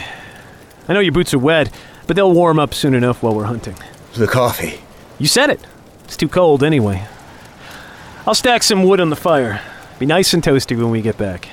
I 0.88 0.92
know 0.92 1.00
your 1.00 1.12
boots 1.12 1.34
are 1.34 1.38
wet, 1.38 1.72
but 2.06 2.16
they'll 2.16 2.32
warm 2.32 2.58
up 2.58 2.74
soon 2.74 2.94
enough 2.94 3.22
while 3.22 3.34
we're 3.34 3.44
hunting. 3.44 3.76
The 4.14 4.26
coffee. 4.26 4.80
You 5.18 5.26
said 5.26 5.50
it. 5.50 5.60
It's 6.04 6.16
too 6.16 6.28
cold 6.28 6.64
anyway. 6.64 7.06
I'll 8.26 8.34
stack 8.34 8.62
some 8.62 8.84
wood 8.84 9.00
on 9.00 9.10
the 9.10 9.16
fire. 9.16 9.60
Be 9.98 10.06
nice 10.06 10.34
and 10.34 10.42
toasty 10.42 10.76
when 10.76 10.90
we 10.90 11.02
get 11.02 11.16
back. 11.16 11.48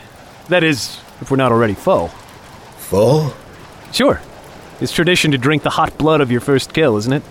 That 0.49 0.63
is, 0.63 0.99
if 1.21 1.29
we're 1.29 1.37
not 1.37 1.51
already 1.51 1.73
full. 1.73 2.07
Full? 2.77 3.33
Sure. 3.91 4.21
It's 4.79 4.91
tradition 4.91 5.31
to 5.31 5.37
drink 5.37 5.63
the 5.63 5.71
hot 5.71 5.97
blood 5.97 6.21
of 6.21 6.31
your 6.31 6.41
first 6.41 6.73
kill, 6.73 6.97
isn't 6.97 7.13
it? 7.13 7.23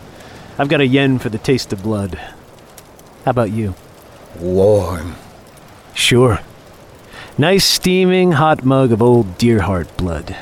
I've 0.58 0.68
got 0.68 0.80
a 0.80 0.86
yen 0.86 1.18
for 1.18 1.28
the 1.28 1.38
taste 1.38 1.72
of 1.72 1.82
blood. 1.82 2.14
How 3.24 3.30
about 3.30 3.50
you? 3.50 3.74
Warm. 4.38 5.16
Sure. 5.94 6.40
Nice 7.38 7.64
steaming 7.64 8.32
hot 8.32 8.64
mug 8.64 8.92
of 8.92 9.02
old 9.02 9.38
deer 9.38 9.62
heart 9.62 9.94
blood. 9.96 10.36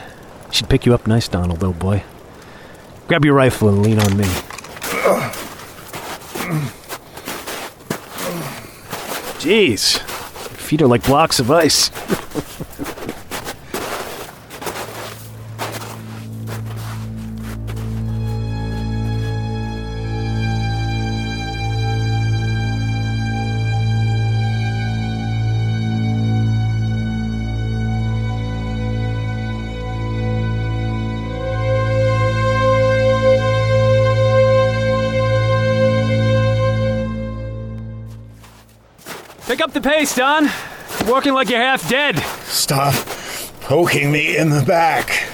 Should 0.54 0.68
pick 0.68 0.86
you 0.86 0.94
up 0.94 1.08
nice, 1.08 1.26
Donald, 1.26 1.64
old 1.64 1.80
boy. 1.80 2.04
Grab 3.08 3.24
your 3.24 3.34
rifle 3.34 3.68
and 3.68 3.82
lean 3.82 3.98
on 3.98 4.16
me. 4.16 4.22
Jeez. 9.42 9.98
Your 9.98 10.58
feet 10.60 10.82
are 10.82 10.86
like 10.86 11.02
blocks 11.02 11.40
of 11.40 11.50
ice. 11.50 11.90
Pick 39.54 39.62
up 39.62 39.72
the 39.72 39.80
pace, 39.80 40.16
Don. 40.16 40.46
You're 40.98 41.12
walking 41.12 41.32
like 41.32 41.48
you're 41.48 41.60
half 41.60 41.88
dead. 41.88 42.18
Stop 42.42 42.92
poking 43.60 44.10
me 44.10 44.36
in 44.36 44.50
the 44.50 44.64
back. 44.64 45.28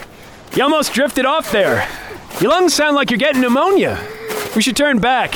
You 0.54 0.62
almost 0.62 0.92
drifted 0.92 1.24
off 1.24 1.50
there. 1.50 1.88
Your 2.38 2.50
lungs 2.50 2.74
sound 2.74 2.96
like 2.96 3.10
you're 3.10 3.16
getting 3.16 3.40
pneumonia. 3.40 3.98
We 4.54 4.60
should 4.60 4.76
turn 4.76 4.98
back. 4.98 5.32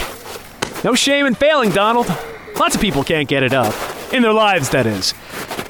No 0.85 0.95
shame 0.95 1.25
in 1.25 1.35
failing, 1.35 1.71
Donald. 1.71 2.15
Lots 2.61 2.75
of 2.75 2.83
people 2.83 3.03
can't 3.03 3.27
get 3.27 3.43
it 3.43 3.55
up. 3.55 3.75
In 4.13 4.21
their 4.21 4.35
lives, 4.35 4.69
that 4.69 4.85
is. 4.85 5.15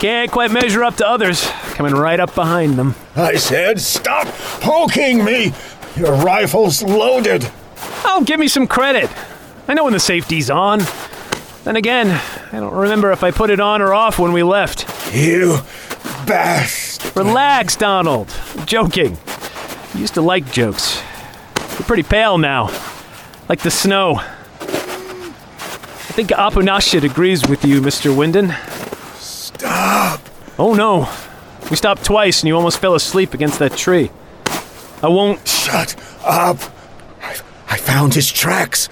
Can't 0.00 0.32
quite 0.32 0.50
measure 0.50 0.82
up 0.82 0.96
to 0.96 1.06
others, 1.06 1.48
coming 1.74 1.94
right 1.94 2.18
up 2.18 2.34
behind 2.34 2.74
them. 2.74 2.96
I 3.14 3.36
said, 3.36 3.80
stop 3.80 4.26
poking 4.60 5.24
me! 5.24 5.52
Your 5.94 6.16
rifle's 6.16 6.82
loaded. 6.82 7.48
Oh, 8.04 8.24
give 8.26 8.40
me 8.40 8.48
some 8.48 8.66
credit. 8.66 9.08
I 9.68 9.74
know 9.74 9.84
when 9.84 9.92
the 9.92 10.00
safety's 10.00 10.50
on. 10.50 10.80
Then 11.64 11.76
again, 11.76 12.20
I 12.52 12.60
don't 12.60 12.74
remember 12.74 13.10
if 13.10 13.24
I 13.24 13.30
put 13.30 13.48
it 13.48 13.58
on 13.58 13.80
or 13.80 13.94
off 13.94 14.18
when 14.18 14.32
we 14.32 14.42
left. 14.42 14.86
You 15.14 15.60
bastard. 16.26 17.16
Relax, 17.16 17.76
Donald. 17.76 18.30
I'm 18.54 18.66
joking. 18.66 19.16
You 19.94 20.00
used 20.00 20.14
to 20.14 20.20
like 20.20 20.52
jokes. 20.52 21.00
You're 21.56 21.86
pretty 21.86 22.02
pale 22.02 22.36
now. 22.36 22.64
Like 23.48 23.60
the 23.60 23.70
snow. 23.70 24.16
I 24.16 26.16
think 26.16 26.30
Apunashit 26.30 27.02
agrees 27.02 27.48
with 27.48 27.64
you, 27.64 27.80
Mr. 27.80 28.14
Wyndon. 28.14 28.54
Stop. 29.16 30.20
Oh 30.58 30.74
no. 30.74 31.08
We 31.70 31.76
stopped 31.76 32.04
twice 32.04 32.42
and 32.42 32.48
you 32.48 32.56
almost 32.56 32.78
fell 32.78 32.94
asleep 32.94 33.32
against 33.32 33.58
that 33.58 33.74
tree. 33.74 34.10
I 35.02 35.08
won't. 35.08 35.48
Shut 35.48 35.96
up. 36.24 36.58
I, 37.22 37.36
I 37.68 37.78
found 37.78 38.12
his 38.12 38.30
tracks. 38.30 38.90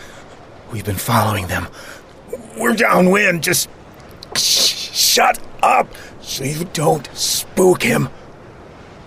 We've 0.72 0.86
been 0.86 0.96
following 0.96 1.48
them. 1.48 1.68
We're 2.62 2.76
downwind. 2.76 3.42
Just 3.42 3.68
sh- 4.36 4.92
shut 4.92 5.40
up 5.64 5.88
so 6.20 6.44
you 6.44 6.64
don't 6.66 7.08
spook 7.12 7.82
him. 7.82 8.08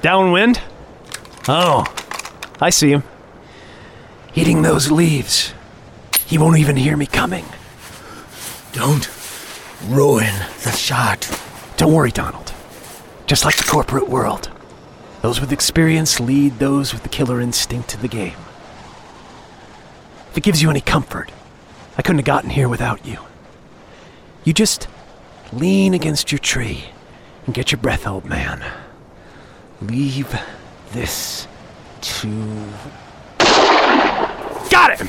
Downwind? 0.01 0.59
Oh, 1.47 1.85
I 2.59 2.69
see 2.69 2.89
him. 2.89 3.03
Eating 4.35 4.61
those 4.61 4.91
leaves. 4.91 5.53
He 6.25 6.37
won't 6.37 6.57
even 6.57 6.75
hear 6.75 6.97
me 6.97 7.05
coming. 7.05 7.45
Don't 8.73 9.09
ruin 9.87 10.33
the 10.65 10.71
shot. 10.71 11.21
Don't 11.77 11.93
worry, 11.93 12.11
Donald. 12.11 12.51
Just 13.25 13.45
like 13.45 13.55
the 13.55 13.63
corporate 13.63 14.09
world, 14.09 14.49
those 15.21 15.39
with 15.39 15.53
experience 15.53 16.19
lead 16.19 16.59
those 16.59 16.91
with 16.91 17.03
the 17.03 17.09
killer 17.09 17.39
instinct 17.39 17.87
to 17.91 17.97
the 18.01 18.09
game. 18.09 18.35
If 20.31 20.39
it 20.39 20.43
gives 20.43 20.61
you 20.61 20.69
any 20.69 20.81
comfort, 20.81 21.31
I 21.97 22.01
couldn't 22.01 22.19
have 22.19 22.25
gotten 22.25 22.49
here 22.49 22.67
without 22.67 23.05
you. 23.05 23.19
You 24.45 24.53
just 24.53 24.87
lean 25.51 25.95
against 25.95 26.31
your 26.31 26.37
tree 26.37 26.85
and 27.47 27.55
get 27.55 27.71
your 27.71 27.79
breath, 27.79 28.05
old 28.05 28.25
man. 28.25 28.63
Leave 29.81 30.39
this 30.91 31.47
to. 32.01 32.27
Got 34.69 34.99
him! 34.99 35.07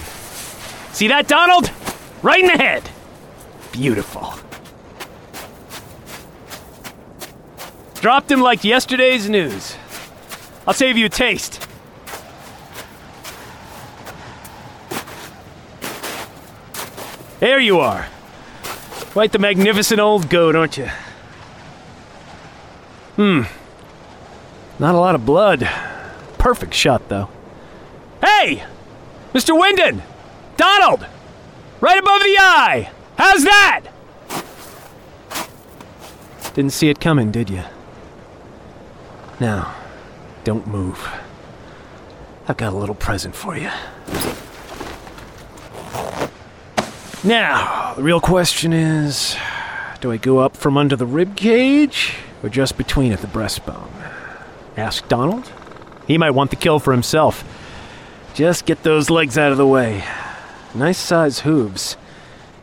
See 0.93 1.09
that, 1.09 1.29
Donald? 1.29 1.71
Right 2.23 2.41
in 2.41 2.47
the 2.47 2.57
head. 2.57 2.89
Beautiful. 3.73 4.35
Dropped 7.97 8.31
him 8.31 8.41
like 8.41 8.65
yesterday's 8.65 9.29
news. 9.29 9.77
I'll 10.67 10.73
save 10.73 10.97
you 10.97 11.07
a 11.07 11.11
taste. 11.11 11.63
There 17.41 17.61
you 17.61 17.81
are. 17.81 18.09
Quite 19.17 19.33
the 19.33 19.39
magnificent 19.39 19.99
old 19.99 20.29
goat, 20.29 20.55
aren't 20.55 20.77
you? 20.77 20.91
Hmm. 23.17 23.45
Not 24.79 24.95
a 24.95 24.99
lot 24.99 25.15
of 25.15 25.25
blood. 25.25 25.67
Perfect 26.37 26.75
shot, 26.75 27.09
though. 27.09 27.31
Hey! 28.21 28.63
Mr. 29.33 29.59
Wyndon! 29.59 30.03
Donald! 30.59 31.07
Right 31.81 31.99
above 31.99 32.21
the 32.21 32.37
eye! 32.39 32.91
How's 33.17 33.43
that? 33.45 33.85
Didn't 36.53 36.75
see 36.75 36.91
it 36.91 37.01
coming, 37.01 37.31
did 37.31 37.49
you? 37.49 37.63
Now, 39.41 39.75
don't 40.45 40.67
move. 40.67 41.09
I've 42.47 42.59
got 42.59 42.75
a 42.75 42.77
little 42.77 42.95
present 42.95 43.35
for 43.35 43.57
you. 43.57 43.71
Now, 47.27 47.93
the 47.95 48.03
real 48.05 48.21
question 48.21 48.73
is 48.73 49.37
do 50.01 50.13
I 50.13 50.17
go 50.17 50.39
up 50.39 50.57
from 50.57 50.79
under 50.79 50.95
the 50.95 51.07
rib 51.07 51.35
cage 51.35 52.15
or 52.41 52.49
just 52.49 52.79
between 52.79 53.11
at 53.11 53.21
the 53.21 53.27
breastbone? 53.27 53.91
Ask 54.77 55.09
Donald. 55.09 55.51
He 56.07 56.19
might 56.19 56.31
want 56.31 56.51
the 56.51 56.57
kill 56.57 56.79
for 56.79 56.93
himself. 56.93 57.43
Just 58.35 58.65
get 58.65 58.85
those 58.85 59.11
legs 59.11 59.37
out 59.37 59.51
of 59.51 59.59
the 59.59 59.67
way. 59.67 60.05
Nice 60.73 60.99
size 60.99 61.41
hooves. 61.41 61.97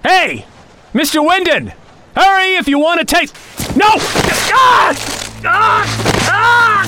Hey! 0.02 0.46
Mr. 0.94 1.28
Wyndon! 1.28 1.74
Hurry 2.16 2.56
if 2.56 2.70
you 2.70 2.80
want 2.80 3.02
to 3.02 3.06
taste. 3.06 3.36
No! 3.76 3.88
Ah! 3.90 4.94
Ah! 5.44 5.86
Ah! 6.30 6.86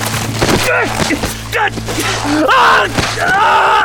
Ah! 3.28 3.76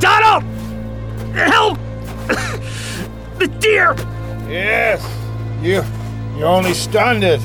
Donald! 0.00 0.42
Help! 1.34 1.78
The 3.38 3.46
deer! 3.60 3.94
Yes, 4.48 5.00
you, 5.62 5.82
you 6.36 6.44
only 6.44 6.74
stunned 6.74 7.22
it. 7.22 7.40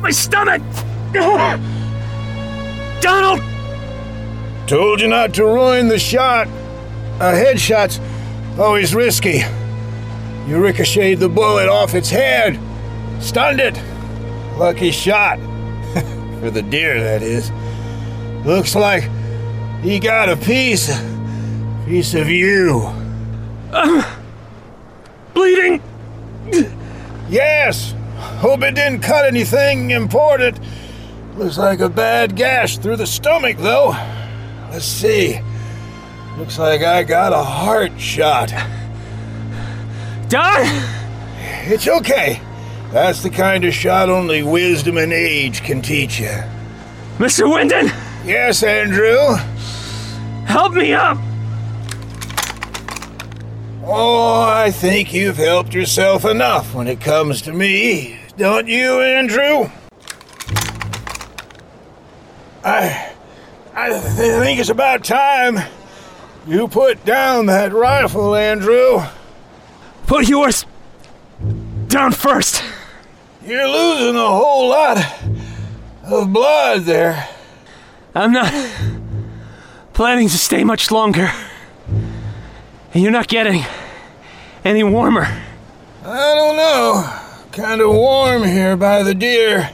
My 0.00 0.10
stomach! 0.10 0.62
Donald! 3.00 3.40
Told 4.66 5.00
you 5.00 5.06
not 5.08 5.32
to 5.34 5.44
ruin 5.44 5.86
the 5.88 5.98
shot. 5.98 6.48
A 7.20 7.32
headshot's 7.32 8.00
always 8.58 8.94
risky. 8.94 9.42
You 10.48 10.58
ricocheted 10.60 11.20
the 11.20 11.28
bullet 11.28 11.68
off 11.68 11.94
its 11.94 12.10
head. 12.10 12.58
Stunned 13.20 13.60
it. 13.60 13.80
Lucky 14.58 14.90
shot. 14.90 15.38
For 16.40 16.50
the 16.50 16.62
deer, 16.62 17.00
that 17.00 17.22
is. 17.22 17.52
Looks 18.44 18.74
like 18.74 19.04
he 19.82 19.98
got 19.98 20.28
a 20.28 20.36
piece. 20.36 20.88
Piece 21.86 22.14
of 22.14 22.28
you. 22.28 22.92
Bleeding! 25.34 25.82
Yes. 27.28 27.94
Hope 28.40 28.62
it 28.62 28.74
didn't 28.74 29.00
cut 29.00 29.24
anything 29.24 29.90
important. 29.90 30.58
Looks 31.36 31.56
like 31.56 31.80
a 31.80 31.88
bad 31.88 32.36
gash 32.36 32.78
through 32.78 32.96
the 32.96 33.06
stomach, 33.06 33.56
though. 33.58 33.90
Let's 34.70 34.84
see. 34.84 35.40
Looks 36.36 36.58
like 36.58 36.82
I 36.82 37.02
got 37.02 37.32
a 37.32 37.42
heart 37.42 37.98
shot. 37.98 38.50
Don! 40.28 40.66
It's 41.66 41.88
okay. 41.88 42.40
That's 42.92 43.22
the 43.22 43.30
kind 43.30 43.64
of 43.64 43.72
shot 43.72 44.08
only 44.08 44.42
wisdom 44.42 44.96
and 44.96 45.12
age 45.12 45.62
can 45.62 45.80
teach 45.80 46.18
you. 46.20 46.42
Mr. 47.18 47.46
Wyndon! 47.46 47.86
Yes, 48.24 48.62
Andrew? 48.62 49.36
Help 50.50 50.72
me 50.72 50.92
up! 50.92 51.16
Oh, 53.84 54.42
I 54.48 54.72
think 54.72 55.14
you've 55.14 55.36
helped 55.36 55.72
yourself 55.72 56.24
enough 56.24 56.74
when 56.74 56.88
it 56.88 57.00
comes 57.00 57.40
to 57.42 57.52
me, 57.52 58.18
don't 58.36 58.66
you, 58.66 59.00
Andrew? 59.00 59.70
I. 62.64 63.12
I 63.74 63.90
th- 63.90 64.02
think 64.02 64.58
it's 64.58 64.70
about 64.70 65.04
time 65.04 65.60
you 66.48 66.66
put 66.66 67.04
down 67.04 67.46
that 67.46 67.72
rifle, 67.72 68.34
Andrew. 68.34 69.04
Put 70.08 70.28
yours 70.28 70.66
down 71.86 72.10
first. 72.10 72.64
You're 73.46 73.68
losing 73.68 74.16
a 74.16 74.28
whole 74.28 74.68
lot 74.68 74.98
of 76.02 76.32
blood 76.32 76.82
there. 76.82 77.28
I'm 78.16 78.32
not 78.32 78.52
planning 80.00 80.30
to 80.30 80.38
stay 80.38 80.64
much 80.64 80.90
longer. 80.90 81.30
And 82.94 83.02
you're 83.02 83.12
not 83.12 83.28
getting 83.28 83.62
any 84.64 84.82
warmer. 84.82 85.26
I 86.02 86.34
don't 86.34 86.56
know. 86.56 87.20
Kind 87.52 87.82
of 87.82 87.90
warm 87.90 88.44
here 88.44 88.78
by 88.78 89.02
the 89.02 89.14
deer. 89.14 89.68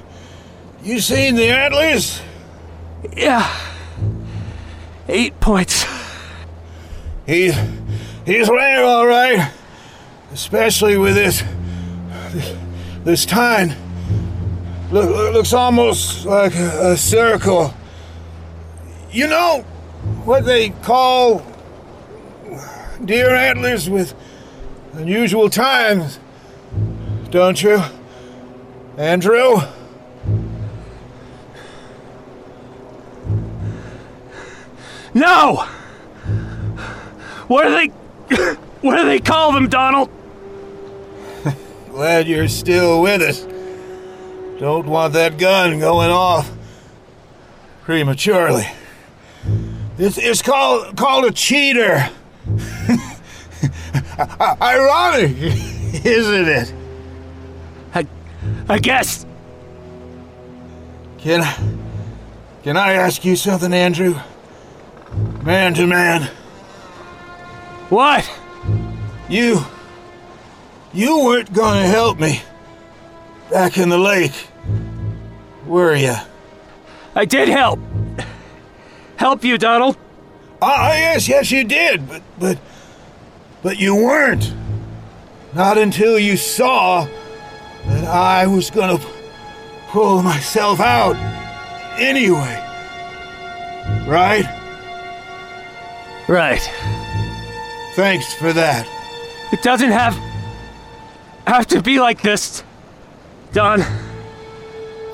You 0.82 0.98
seen 0.98 1.36
the 1.36 1.44
antlers? 1.44 2.20
Yeah. 3.16 3.48
Eight 5.06 5.38
points. 5.38 5.86
He's 7.24 7.54
he's 8.24 8.48
laying 8.48 8.84
all 8.84 9.06
right, 9.06 9.52
especially 10.32 10.98
with 10.98 11.14
this 11.14 11.44
this 13.04 13.24
tine. 13.24 13.76
Look, 14.90 15.08
look- 15.08 15.34
looks 15.34 15.52
almost 15.52 16.26
like 16.26 16.56
a, 16.56 16.94
a 16.94 16.96
circle. 16.96 17.72
You 19.12 19.28
know 19.28 19.64
what 20.24 20.44
they 20.44 20.70
call 20.70 21.44
deer 23.04 23.34
antlers 23.34 23.88
with 23.88 24.14
unusual 24.94 25.50
tines, 25.50 26.18
don't 27.30 27.62
you, 27.62 27.80
Andrew? 28.96 29.60
No! 35.14 35.66
What 37.48 37.64
do 37.64 37.70
they. 37.70 38.56
What 38.82 38.96
do 38.96 39.04
they 39.06 39.18
call 39.18 39.52
them, 39.52 39.68
Donald? 39.68 40.10
Glad 41.90 42.28
you're 42.28 42.46
still 42.46 43.00
with 43.00 43.22
us. 43.22 43.40
Don't 44.60 44.86
want 44.86 45.14
that 45.14 45.38
gun 45.38 45.80
going 45.80 46.10
off 46.10 46.52
prematurely. 47.82 48.66
It's, 49.98 50.18
it's 50.18 50.42
called 50.42 50.96
called 50.96 51.24
a 51.24 51.32
cheater. 51.32 52.10
Ironic, 54.60 55.36
isn't 56.04 56.48
it? 56.48 56.74
I. 57.94 58.06
I 58.68 58.78
guess. 58.78 59.24
Can 61.18 61.42
can 62.62 62.76
I 62.76 62.92
ask 62.92 63.24
you 63.24 63.36
something, 63.36 63.72
Andrew? 63.72 64.16
Man 65.42 65.72
to 65.74 65.86
man, 65.86 66.30
What? 67.88 68.28
you 69.28 69.60
you 70.92 71.24
weren't 71.24 71.52
gonna 71.52 71.86
help 71.86 72.20
me 72.20 72.42
back 73.50 73.78
in 73.78 73.88
the 73.88 73.98
lake, 73.98 74.48
were 75.66 75.94
you? 75.94 76.14
I 77.14 77.24
did 77.24 77.48
help. 77.48 77.80
Help 79.16 79.44
you, 79.44 79.58
Donald. 79.58 79.96
Ah, 80.60 80.92
yes, 80.92 81.28
yes, 81.28 81.50
you 81.50 81.64
did, 81.64 82.08
but 82.08 82.22
but 82.38 82.58
but 83.62 83.78
you 83.78 83.94
weren't. 83.94 84.54
Not 85.54 85.78
until 85.78 86.18
you 86.18 86.36
saw 86.36 87.06
that 87.86 88.04
I 88.04 88.46
was 88.46 88.70
gonna 88.70 88.98
pull 89.88 90.22
myself 90.22 90.80
out 90.80 91.16
anyway. 91.98 92.62
Right? 94.06 94.44
Right. 96.28 96.60
Thanks 97.94 98.34
for 98.34 98.52
that. 98.52 98.86
It 99.52 99.62
doesn't 99.62 99.92
have 99.92 100.14
have 101.46 101.66
to 101.68 101.80
be 101.80 102.00
like 102.00 102.22
this, 102.22 102.62
Don. 103.52 103.82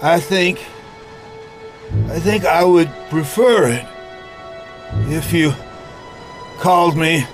I 0.03 0.19
think. 0.19 0.59
I 2.09 2.19
think 2.19 2.47
I 2.47 2.65
would 2.65 2.89
prefer 3.11 3.69
it 3.69 3.87
if 5.09 5.33
you 5.33 5.53
called 6.59 6.97
me 6.97 7.27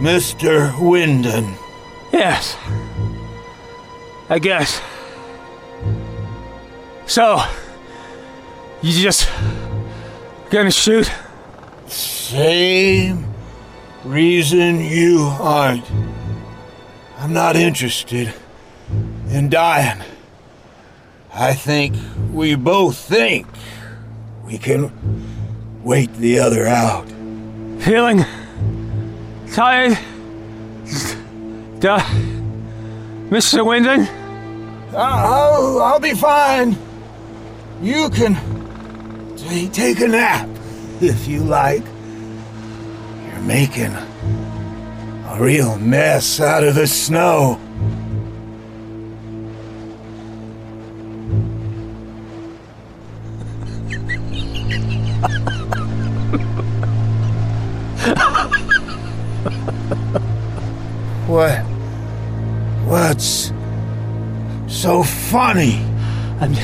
Mr. 0.00 0.72
Wyndon. 0.72 1.54
Yes. 2.12 2.56
I 4.28 4.38
guess. 4.38 4.80
So, 7.06 7.42
you 8.82 8.92
just 8.92 9.28
gonna 10.50 10.70
shoot? 10.70 11.10
Same 11.86 13.26
reason 14.04 14.80
you 14.80 15.28
aren't. 15.40 15.84
I'm 17.18 17.32
not 17.32 17.56
interested 17.56 18.32
in 19.28 19.50
dying. 19.50 20.00
I 21.34 21.54
think 21.54 21.96
we 22.32 22.54
both 22.54 22.96
think 22.96 23.46
we 24.44 24.58
can 24.58 24.90
wait 25.82 26.12
the 26.14 26.38
other 26.38 26.66
out. 26.66 27.06
Feeling 27.80 28.24
tired? 29.52 29.98
Duh. 31.80 31.98
Mr. 33.30 33.64
Wyndon? 33.64 34.06
Uh, 34.92 34.96
I'll, 34.96 35.80
I'll 35.82 36.00
be 36.00 36.14
fine. 36.14 36.76
You 37.80 38.10
can 38.10 38.36
t- 39.36 39.68
take 39.68 40.00
a 40.00 40.08
nap 40.08 40.48
if 41.00 41.26
you 41.28 41.40
like. 41.40 41.84
You're 41.84 43.40
making 43.40 43.92
a 43.94 45.36
real 45.38 45.78
mess 45.78 46.40
out 46.40 46.64
of 46.64 46.74
the 46.74 46.86
snow. 46.86 47.58
Funny? 65.30 65.84
I'm 66.40 66.54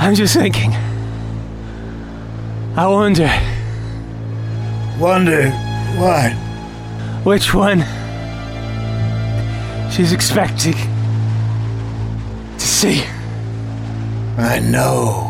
I'm 0.00 0.14
just 0.14 0.34
thinking. 0.34 0.72
I 2.76 2.86
wonder 2.86 3.30
Wonder 4.98 5.50
what? 5.96 6.32
which 7.24 7.54
one 7.54 7.80
she's 9.90 10.12
expecting 10.12 10.74
to 12.58 12.66
see. 12.66 13.04
I 14.38 14.60
know. 14.60 15.27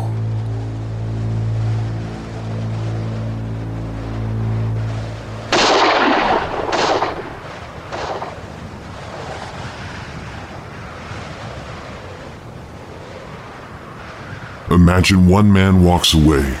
Imagine 14.89 15.27
one 15.27 15.53
man 15.53 15.83
walks 15.83 16.15
away. 16.15 16.57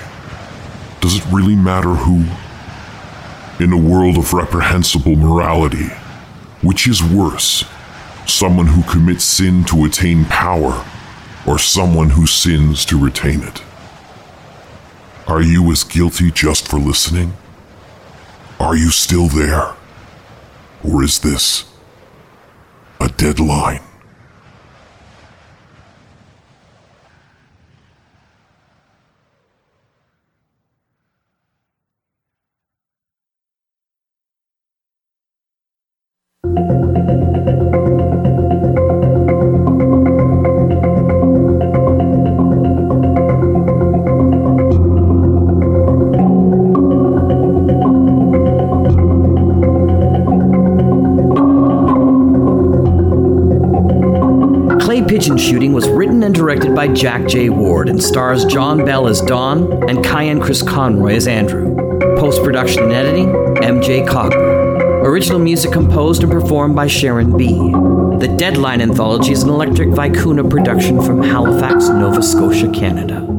Does 1.01 1.15
it 1.15 1.25
really 1.31 1.55
matter 1.55 1.95
who? 1.95 2.25
In 3.59 3.73
a 3.73 3.75
world 3.75 4.19
of 4.19 4.33
reprehensible 4.33 5.15
morality, 5.15 5.87
which 6.61 6.87
is 6.87 7.01
worse? 7.01 7.65
Someone 8.27 8.67
who 8.67 8.83
commits 8.83 9.23
sin 9.23 9.65
to 9.65 9.83
attain 9.83 10.25
power, 10.25 10.85
or 11.47 11.57
someone 11.57 12.11
who 12.11 12.27
sins 12.27 12.85
to 12.85 13.03
retain 13.03 13.41
it? 13.41 13.63
Are 15.25 15.41
you 15.41 15.71
as 15.71 15.83
guilty 15.83 16.29
just 16.29 16.67
for 16.67 16.77
listening? 16.77 17.33
Are 18.59 18.75
you 18.75 18.91
still 18.91 19.27
there? 19.27 19.73
Or 20.83 21.03
is 21.03 21.17
this 21.17 21.65
a 23.01 23.09
deadline? 23.09 23.88
By 56.79 56.87
Jack 56.87 57.27
J. 57.27 57.49
Ward 57.49 57.89
and 57.89 58.01
stars 58.01 58.45
John 58.45 58.85
Bell 58.85 59.09
as 59.09 59.19
Don 59.19 59.89
and 59.89 60.01
Kyan 60.01 60.39
Chris 60.39 60.61
Conroy 60.61 61.15
as 61.15 61.27
Andrew. 61.27 61.75
Post 62.17 62.41
production 62.41 62.83
and 62.83 62.93
editing, 62.93 63.33
MJ 63.57 64.07
Cochran. 64.07 64.81
Original 65.05 65.39
music 65.39 65.73
composed 65.73 66.23
and 66.23 66.31
performed 66.31 66.77
by 66.77 66.87
Sharon 66.87 67.35
B. 67.35 67.49
The 68.19 68.33
Deadline 68.37 68.79
Anthology 68.79 69.33
is 69.33 69.43
an 69.43 69.49
Electric 69.49 69.89
Vicuna 69.89 70.49
production 70.49 71.01
from 71.01 71.21
Halifax, 71.21 71.89
Nova 71.89 72.23
Scotia, 72.23 72.71
Canada. 72.71 73.38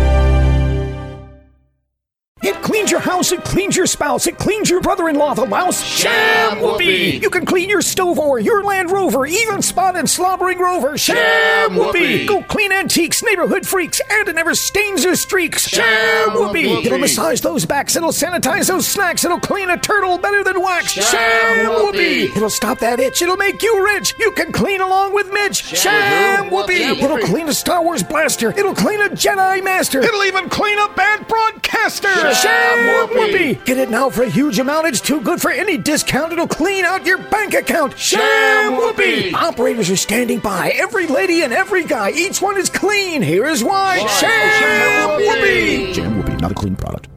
Cleans 2.91 3.05
your 3.05 3.13
house, 3.13 3.31
it 3.31 3.43
cleans 3.45 3.77
your 3.77 3.85
spouse, 3.85 4.27
it 4.27 4.37
cleans 4.37 4.69
your 4.69 4.81
brother-in-law, 4.81 5.33
the 5.35 5.45
mouse. 5.45 5.81
Sham 5.81 6.59
Whoopee! 6.59 7.19
You 7.21 7.29
can 7.29 7.45
clean 7.45 7.69
your 7.69 7.81
stove 7.81 8.19
or 8.19 8.37
your 8.37 8.65
Land 8.65 8.91
Rover, 8.91 9.25
even 9.25 9.61
Spot 9.61 9.95
and 9.95 10.09
Slobbering 10.09 10.59
Rover. 10.59 10.97
Sham 10.97 11.77
Whoopee! 11.77 12.25
Go 12.25 12.43
clean 12.43 12.73
antiques, 12.73 13.23
neighborhood 13.23 13.65
freaks, 13.65 14.01
and 14.09 14.27
it 14.27 14.35
never 14.35 14.53
stains 14.55 15.05
your 15.05 15.15
streaks. 15.15 15.69
Sham 15.69 16.33
Whoopee! 16.33 16.85
It'll 16.85 16.97
massage 16.97 17.39
those 17.39 17.65
backs, 17.65 17.95
it'll 17.95 18.09
sanitize 18.09 18.67
those 18.67 18.85
snacks, 18.89 19.23
it'll 19.23 19.39
clean 19.39 19.69
a 19.69 19.77
turtle 19.77 20.17
better 20.17 20.43
than 20.43 20.61
wax. 20.61 20.91
Sham 20.91 21.69
Whoopee! 21.69 22.25
It'll 22.35 22.49
stop 22.49 22.79
that 22.79 22.99
itch, 22.99 23.21
it'll 23.21 23.37
make 23.37 23.63
you 23.63 23.85
rich. 23.85 24.15
You 24.19 24.33
can 24.33 24.51
clean 24.51 24.81
along 24.81 25.13
with 25.13 25.31
Mitch. 25.31 25.63
Sham 25.63 26.49
Whoopee! 26.49 26.83
It'll 26.83 27.19
clean 27.19 27.47
a 27.47 27.53
Star 27.53 27.81
Wars 27.81 28.03
blaster, 28.03 28.49
it'll 28.49 28.75
clean 28.75 28.99
a 28.99 29.07
Jedi 29.07 29.63
Master, 29.63 30.01
it'll 30.01 30.25
even 30.25 30.49
clean 30.49 30.77
a 30.77 30.89
bad 30.93 31.25
broadcaster. 31.25 32.33
Sham 32.33 32.80
Whoopee! 33.13 33.55
Get 33.65 33.77
it 33.77 33.89
now 33.89 34.09
for 34.09 34.23
a 34.23 34.29
huge 34.29 34.59
amount. 34.59 34.87
It's 34.87 35.01
too 35.01 35.21
good 35.21 35.41
for 35.41 35.51
any 35.51 35.77
discount. 35.77 36.31
It'll 36.33 36.47
clean 36.47 36.85
out 36.85 37.05
your 37.05 37.17
bank 37.17 37.53
account. 37.53 37.97
Sham 37.97 38.77
Whoopee! 38.77 39.33
Operators 39.33 39.89
are 39.89 39.95
standing 39.95 40.39
by. 40.39 40.71
Every 40.75 41.07
lady 41.07 41.43
and 41.43 41.53
every 41.53 41.83
guy. 41.85 42.11
Each 42.11 42.41
one 42.41 42.57
is 42.57 42.69
clean. 42.69 43.21
Here 43.21 43.45
is 43.45 43.63
why. 43.63 44.05
Sham 44.07 45.19
Whoopee! 45.19 45.93
Jam 45.93 46.17
Whoopee, 46.17 46.41
not 46.41 46.51
a 46.51 46.55
clean 46.55 46.75
product. 46.75 47.07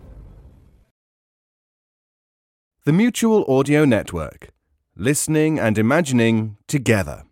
The 2.85 2.93
Mutual 2.93 3.45
Audio 3.49 3.85
Network. 3.85 4.51
Listening 4.97 5.59
and 5.59 5.79
imagining 5.79 6.57
together. 6.69 7.25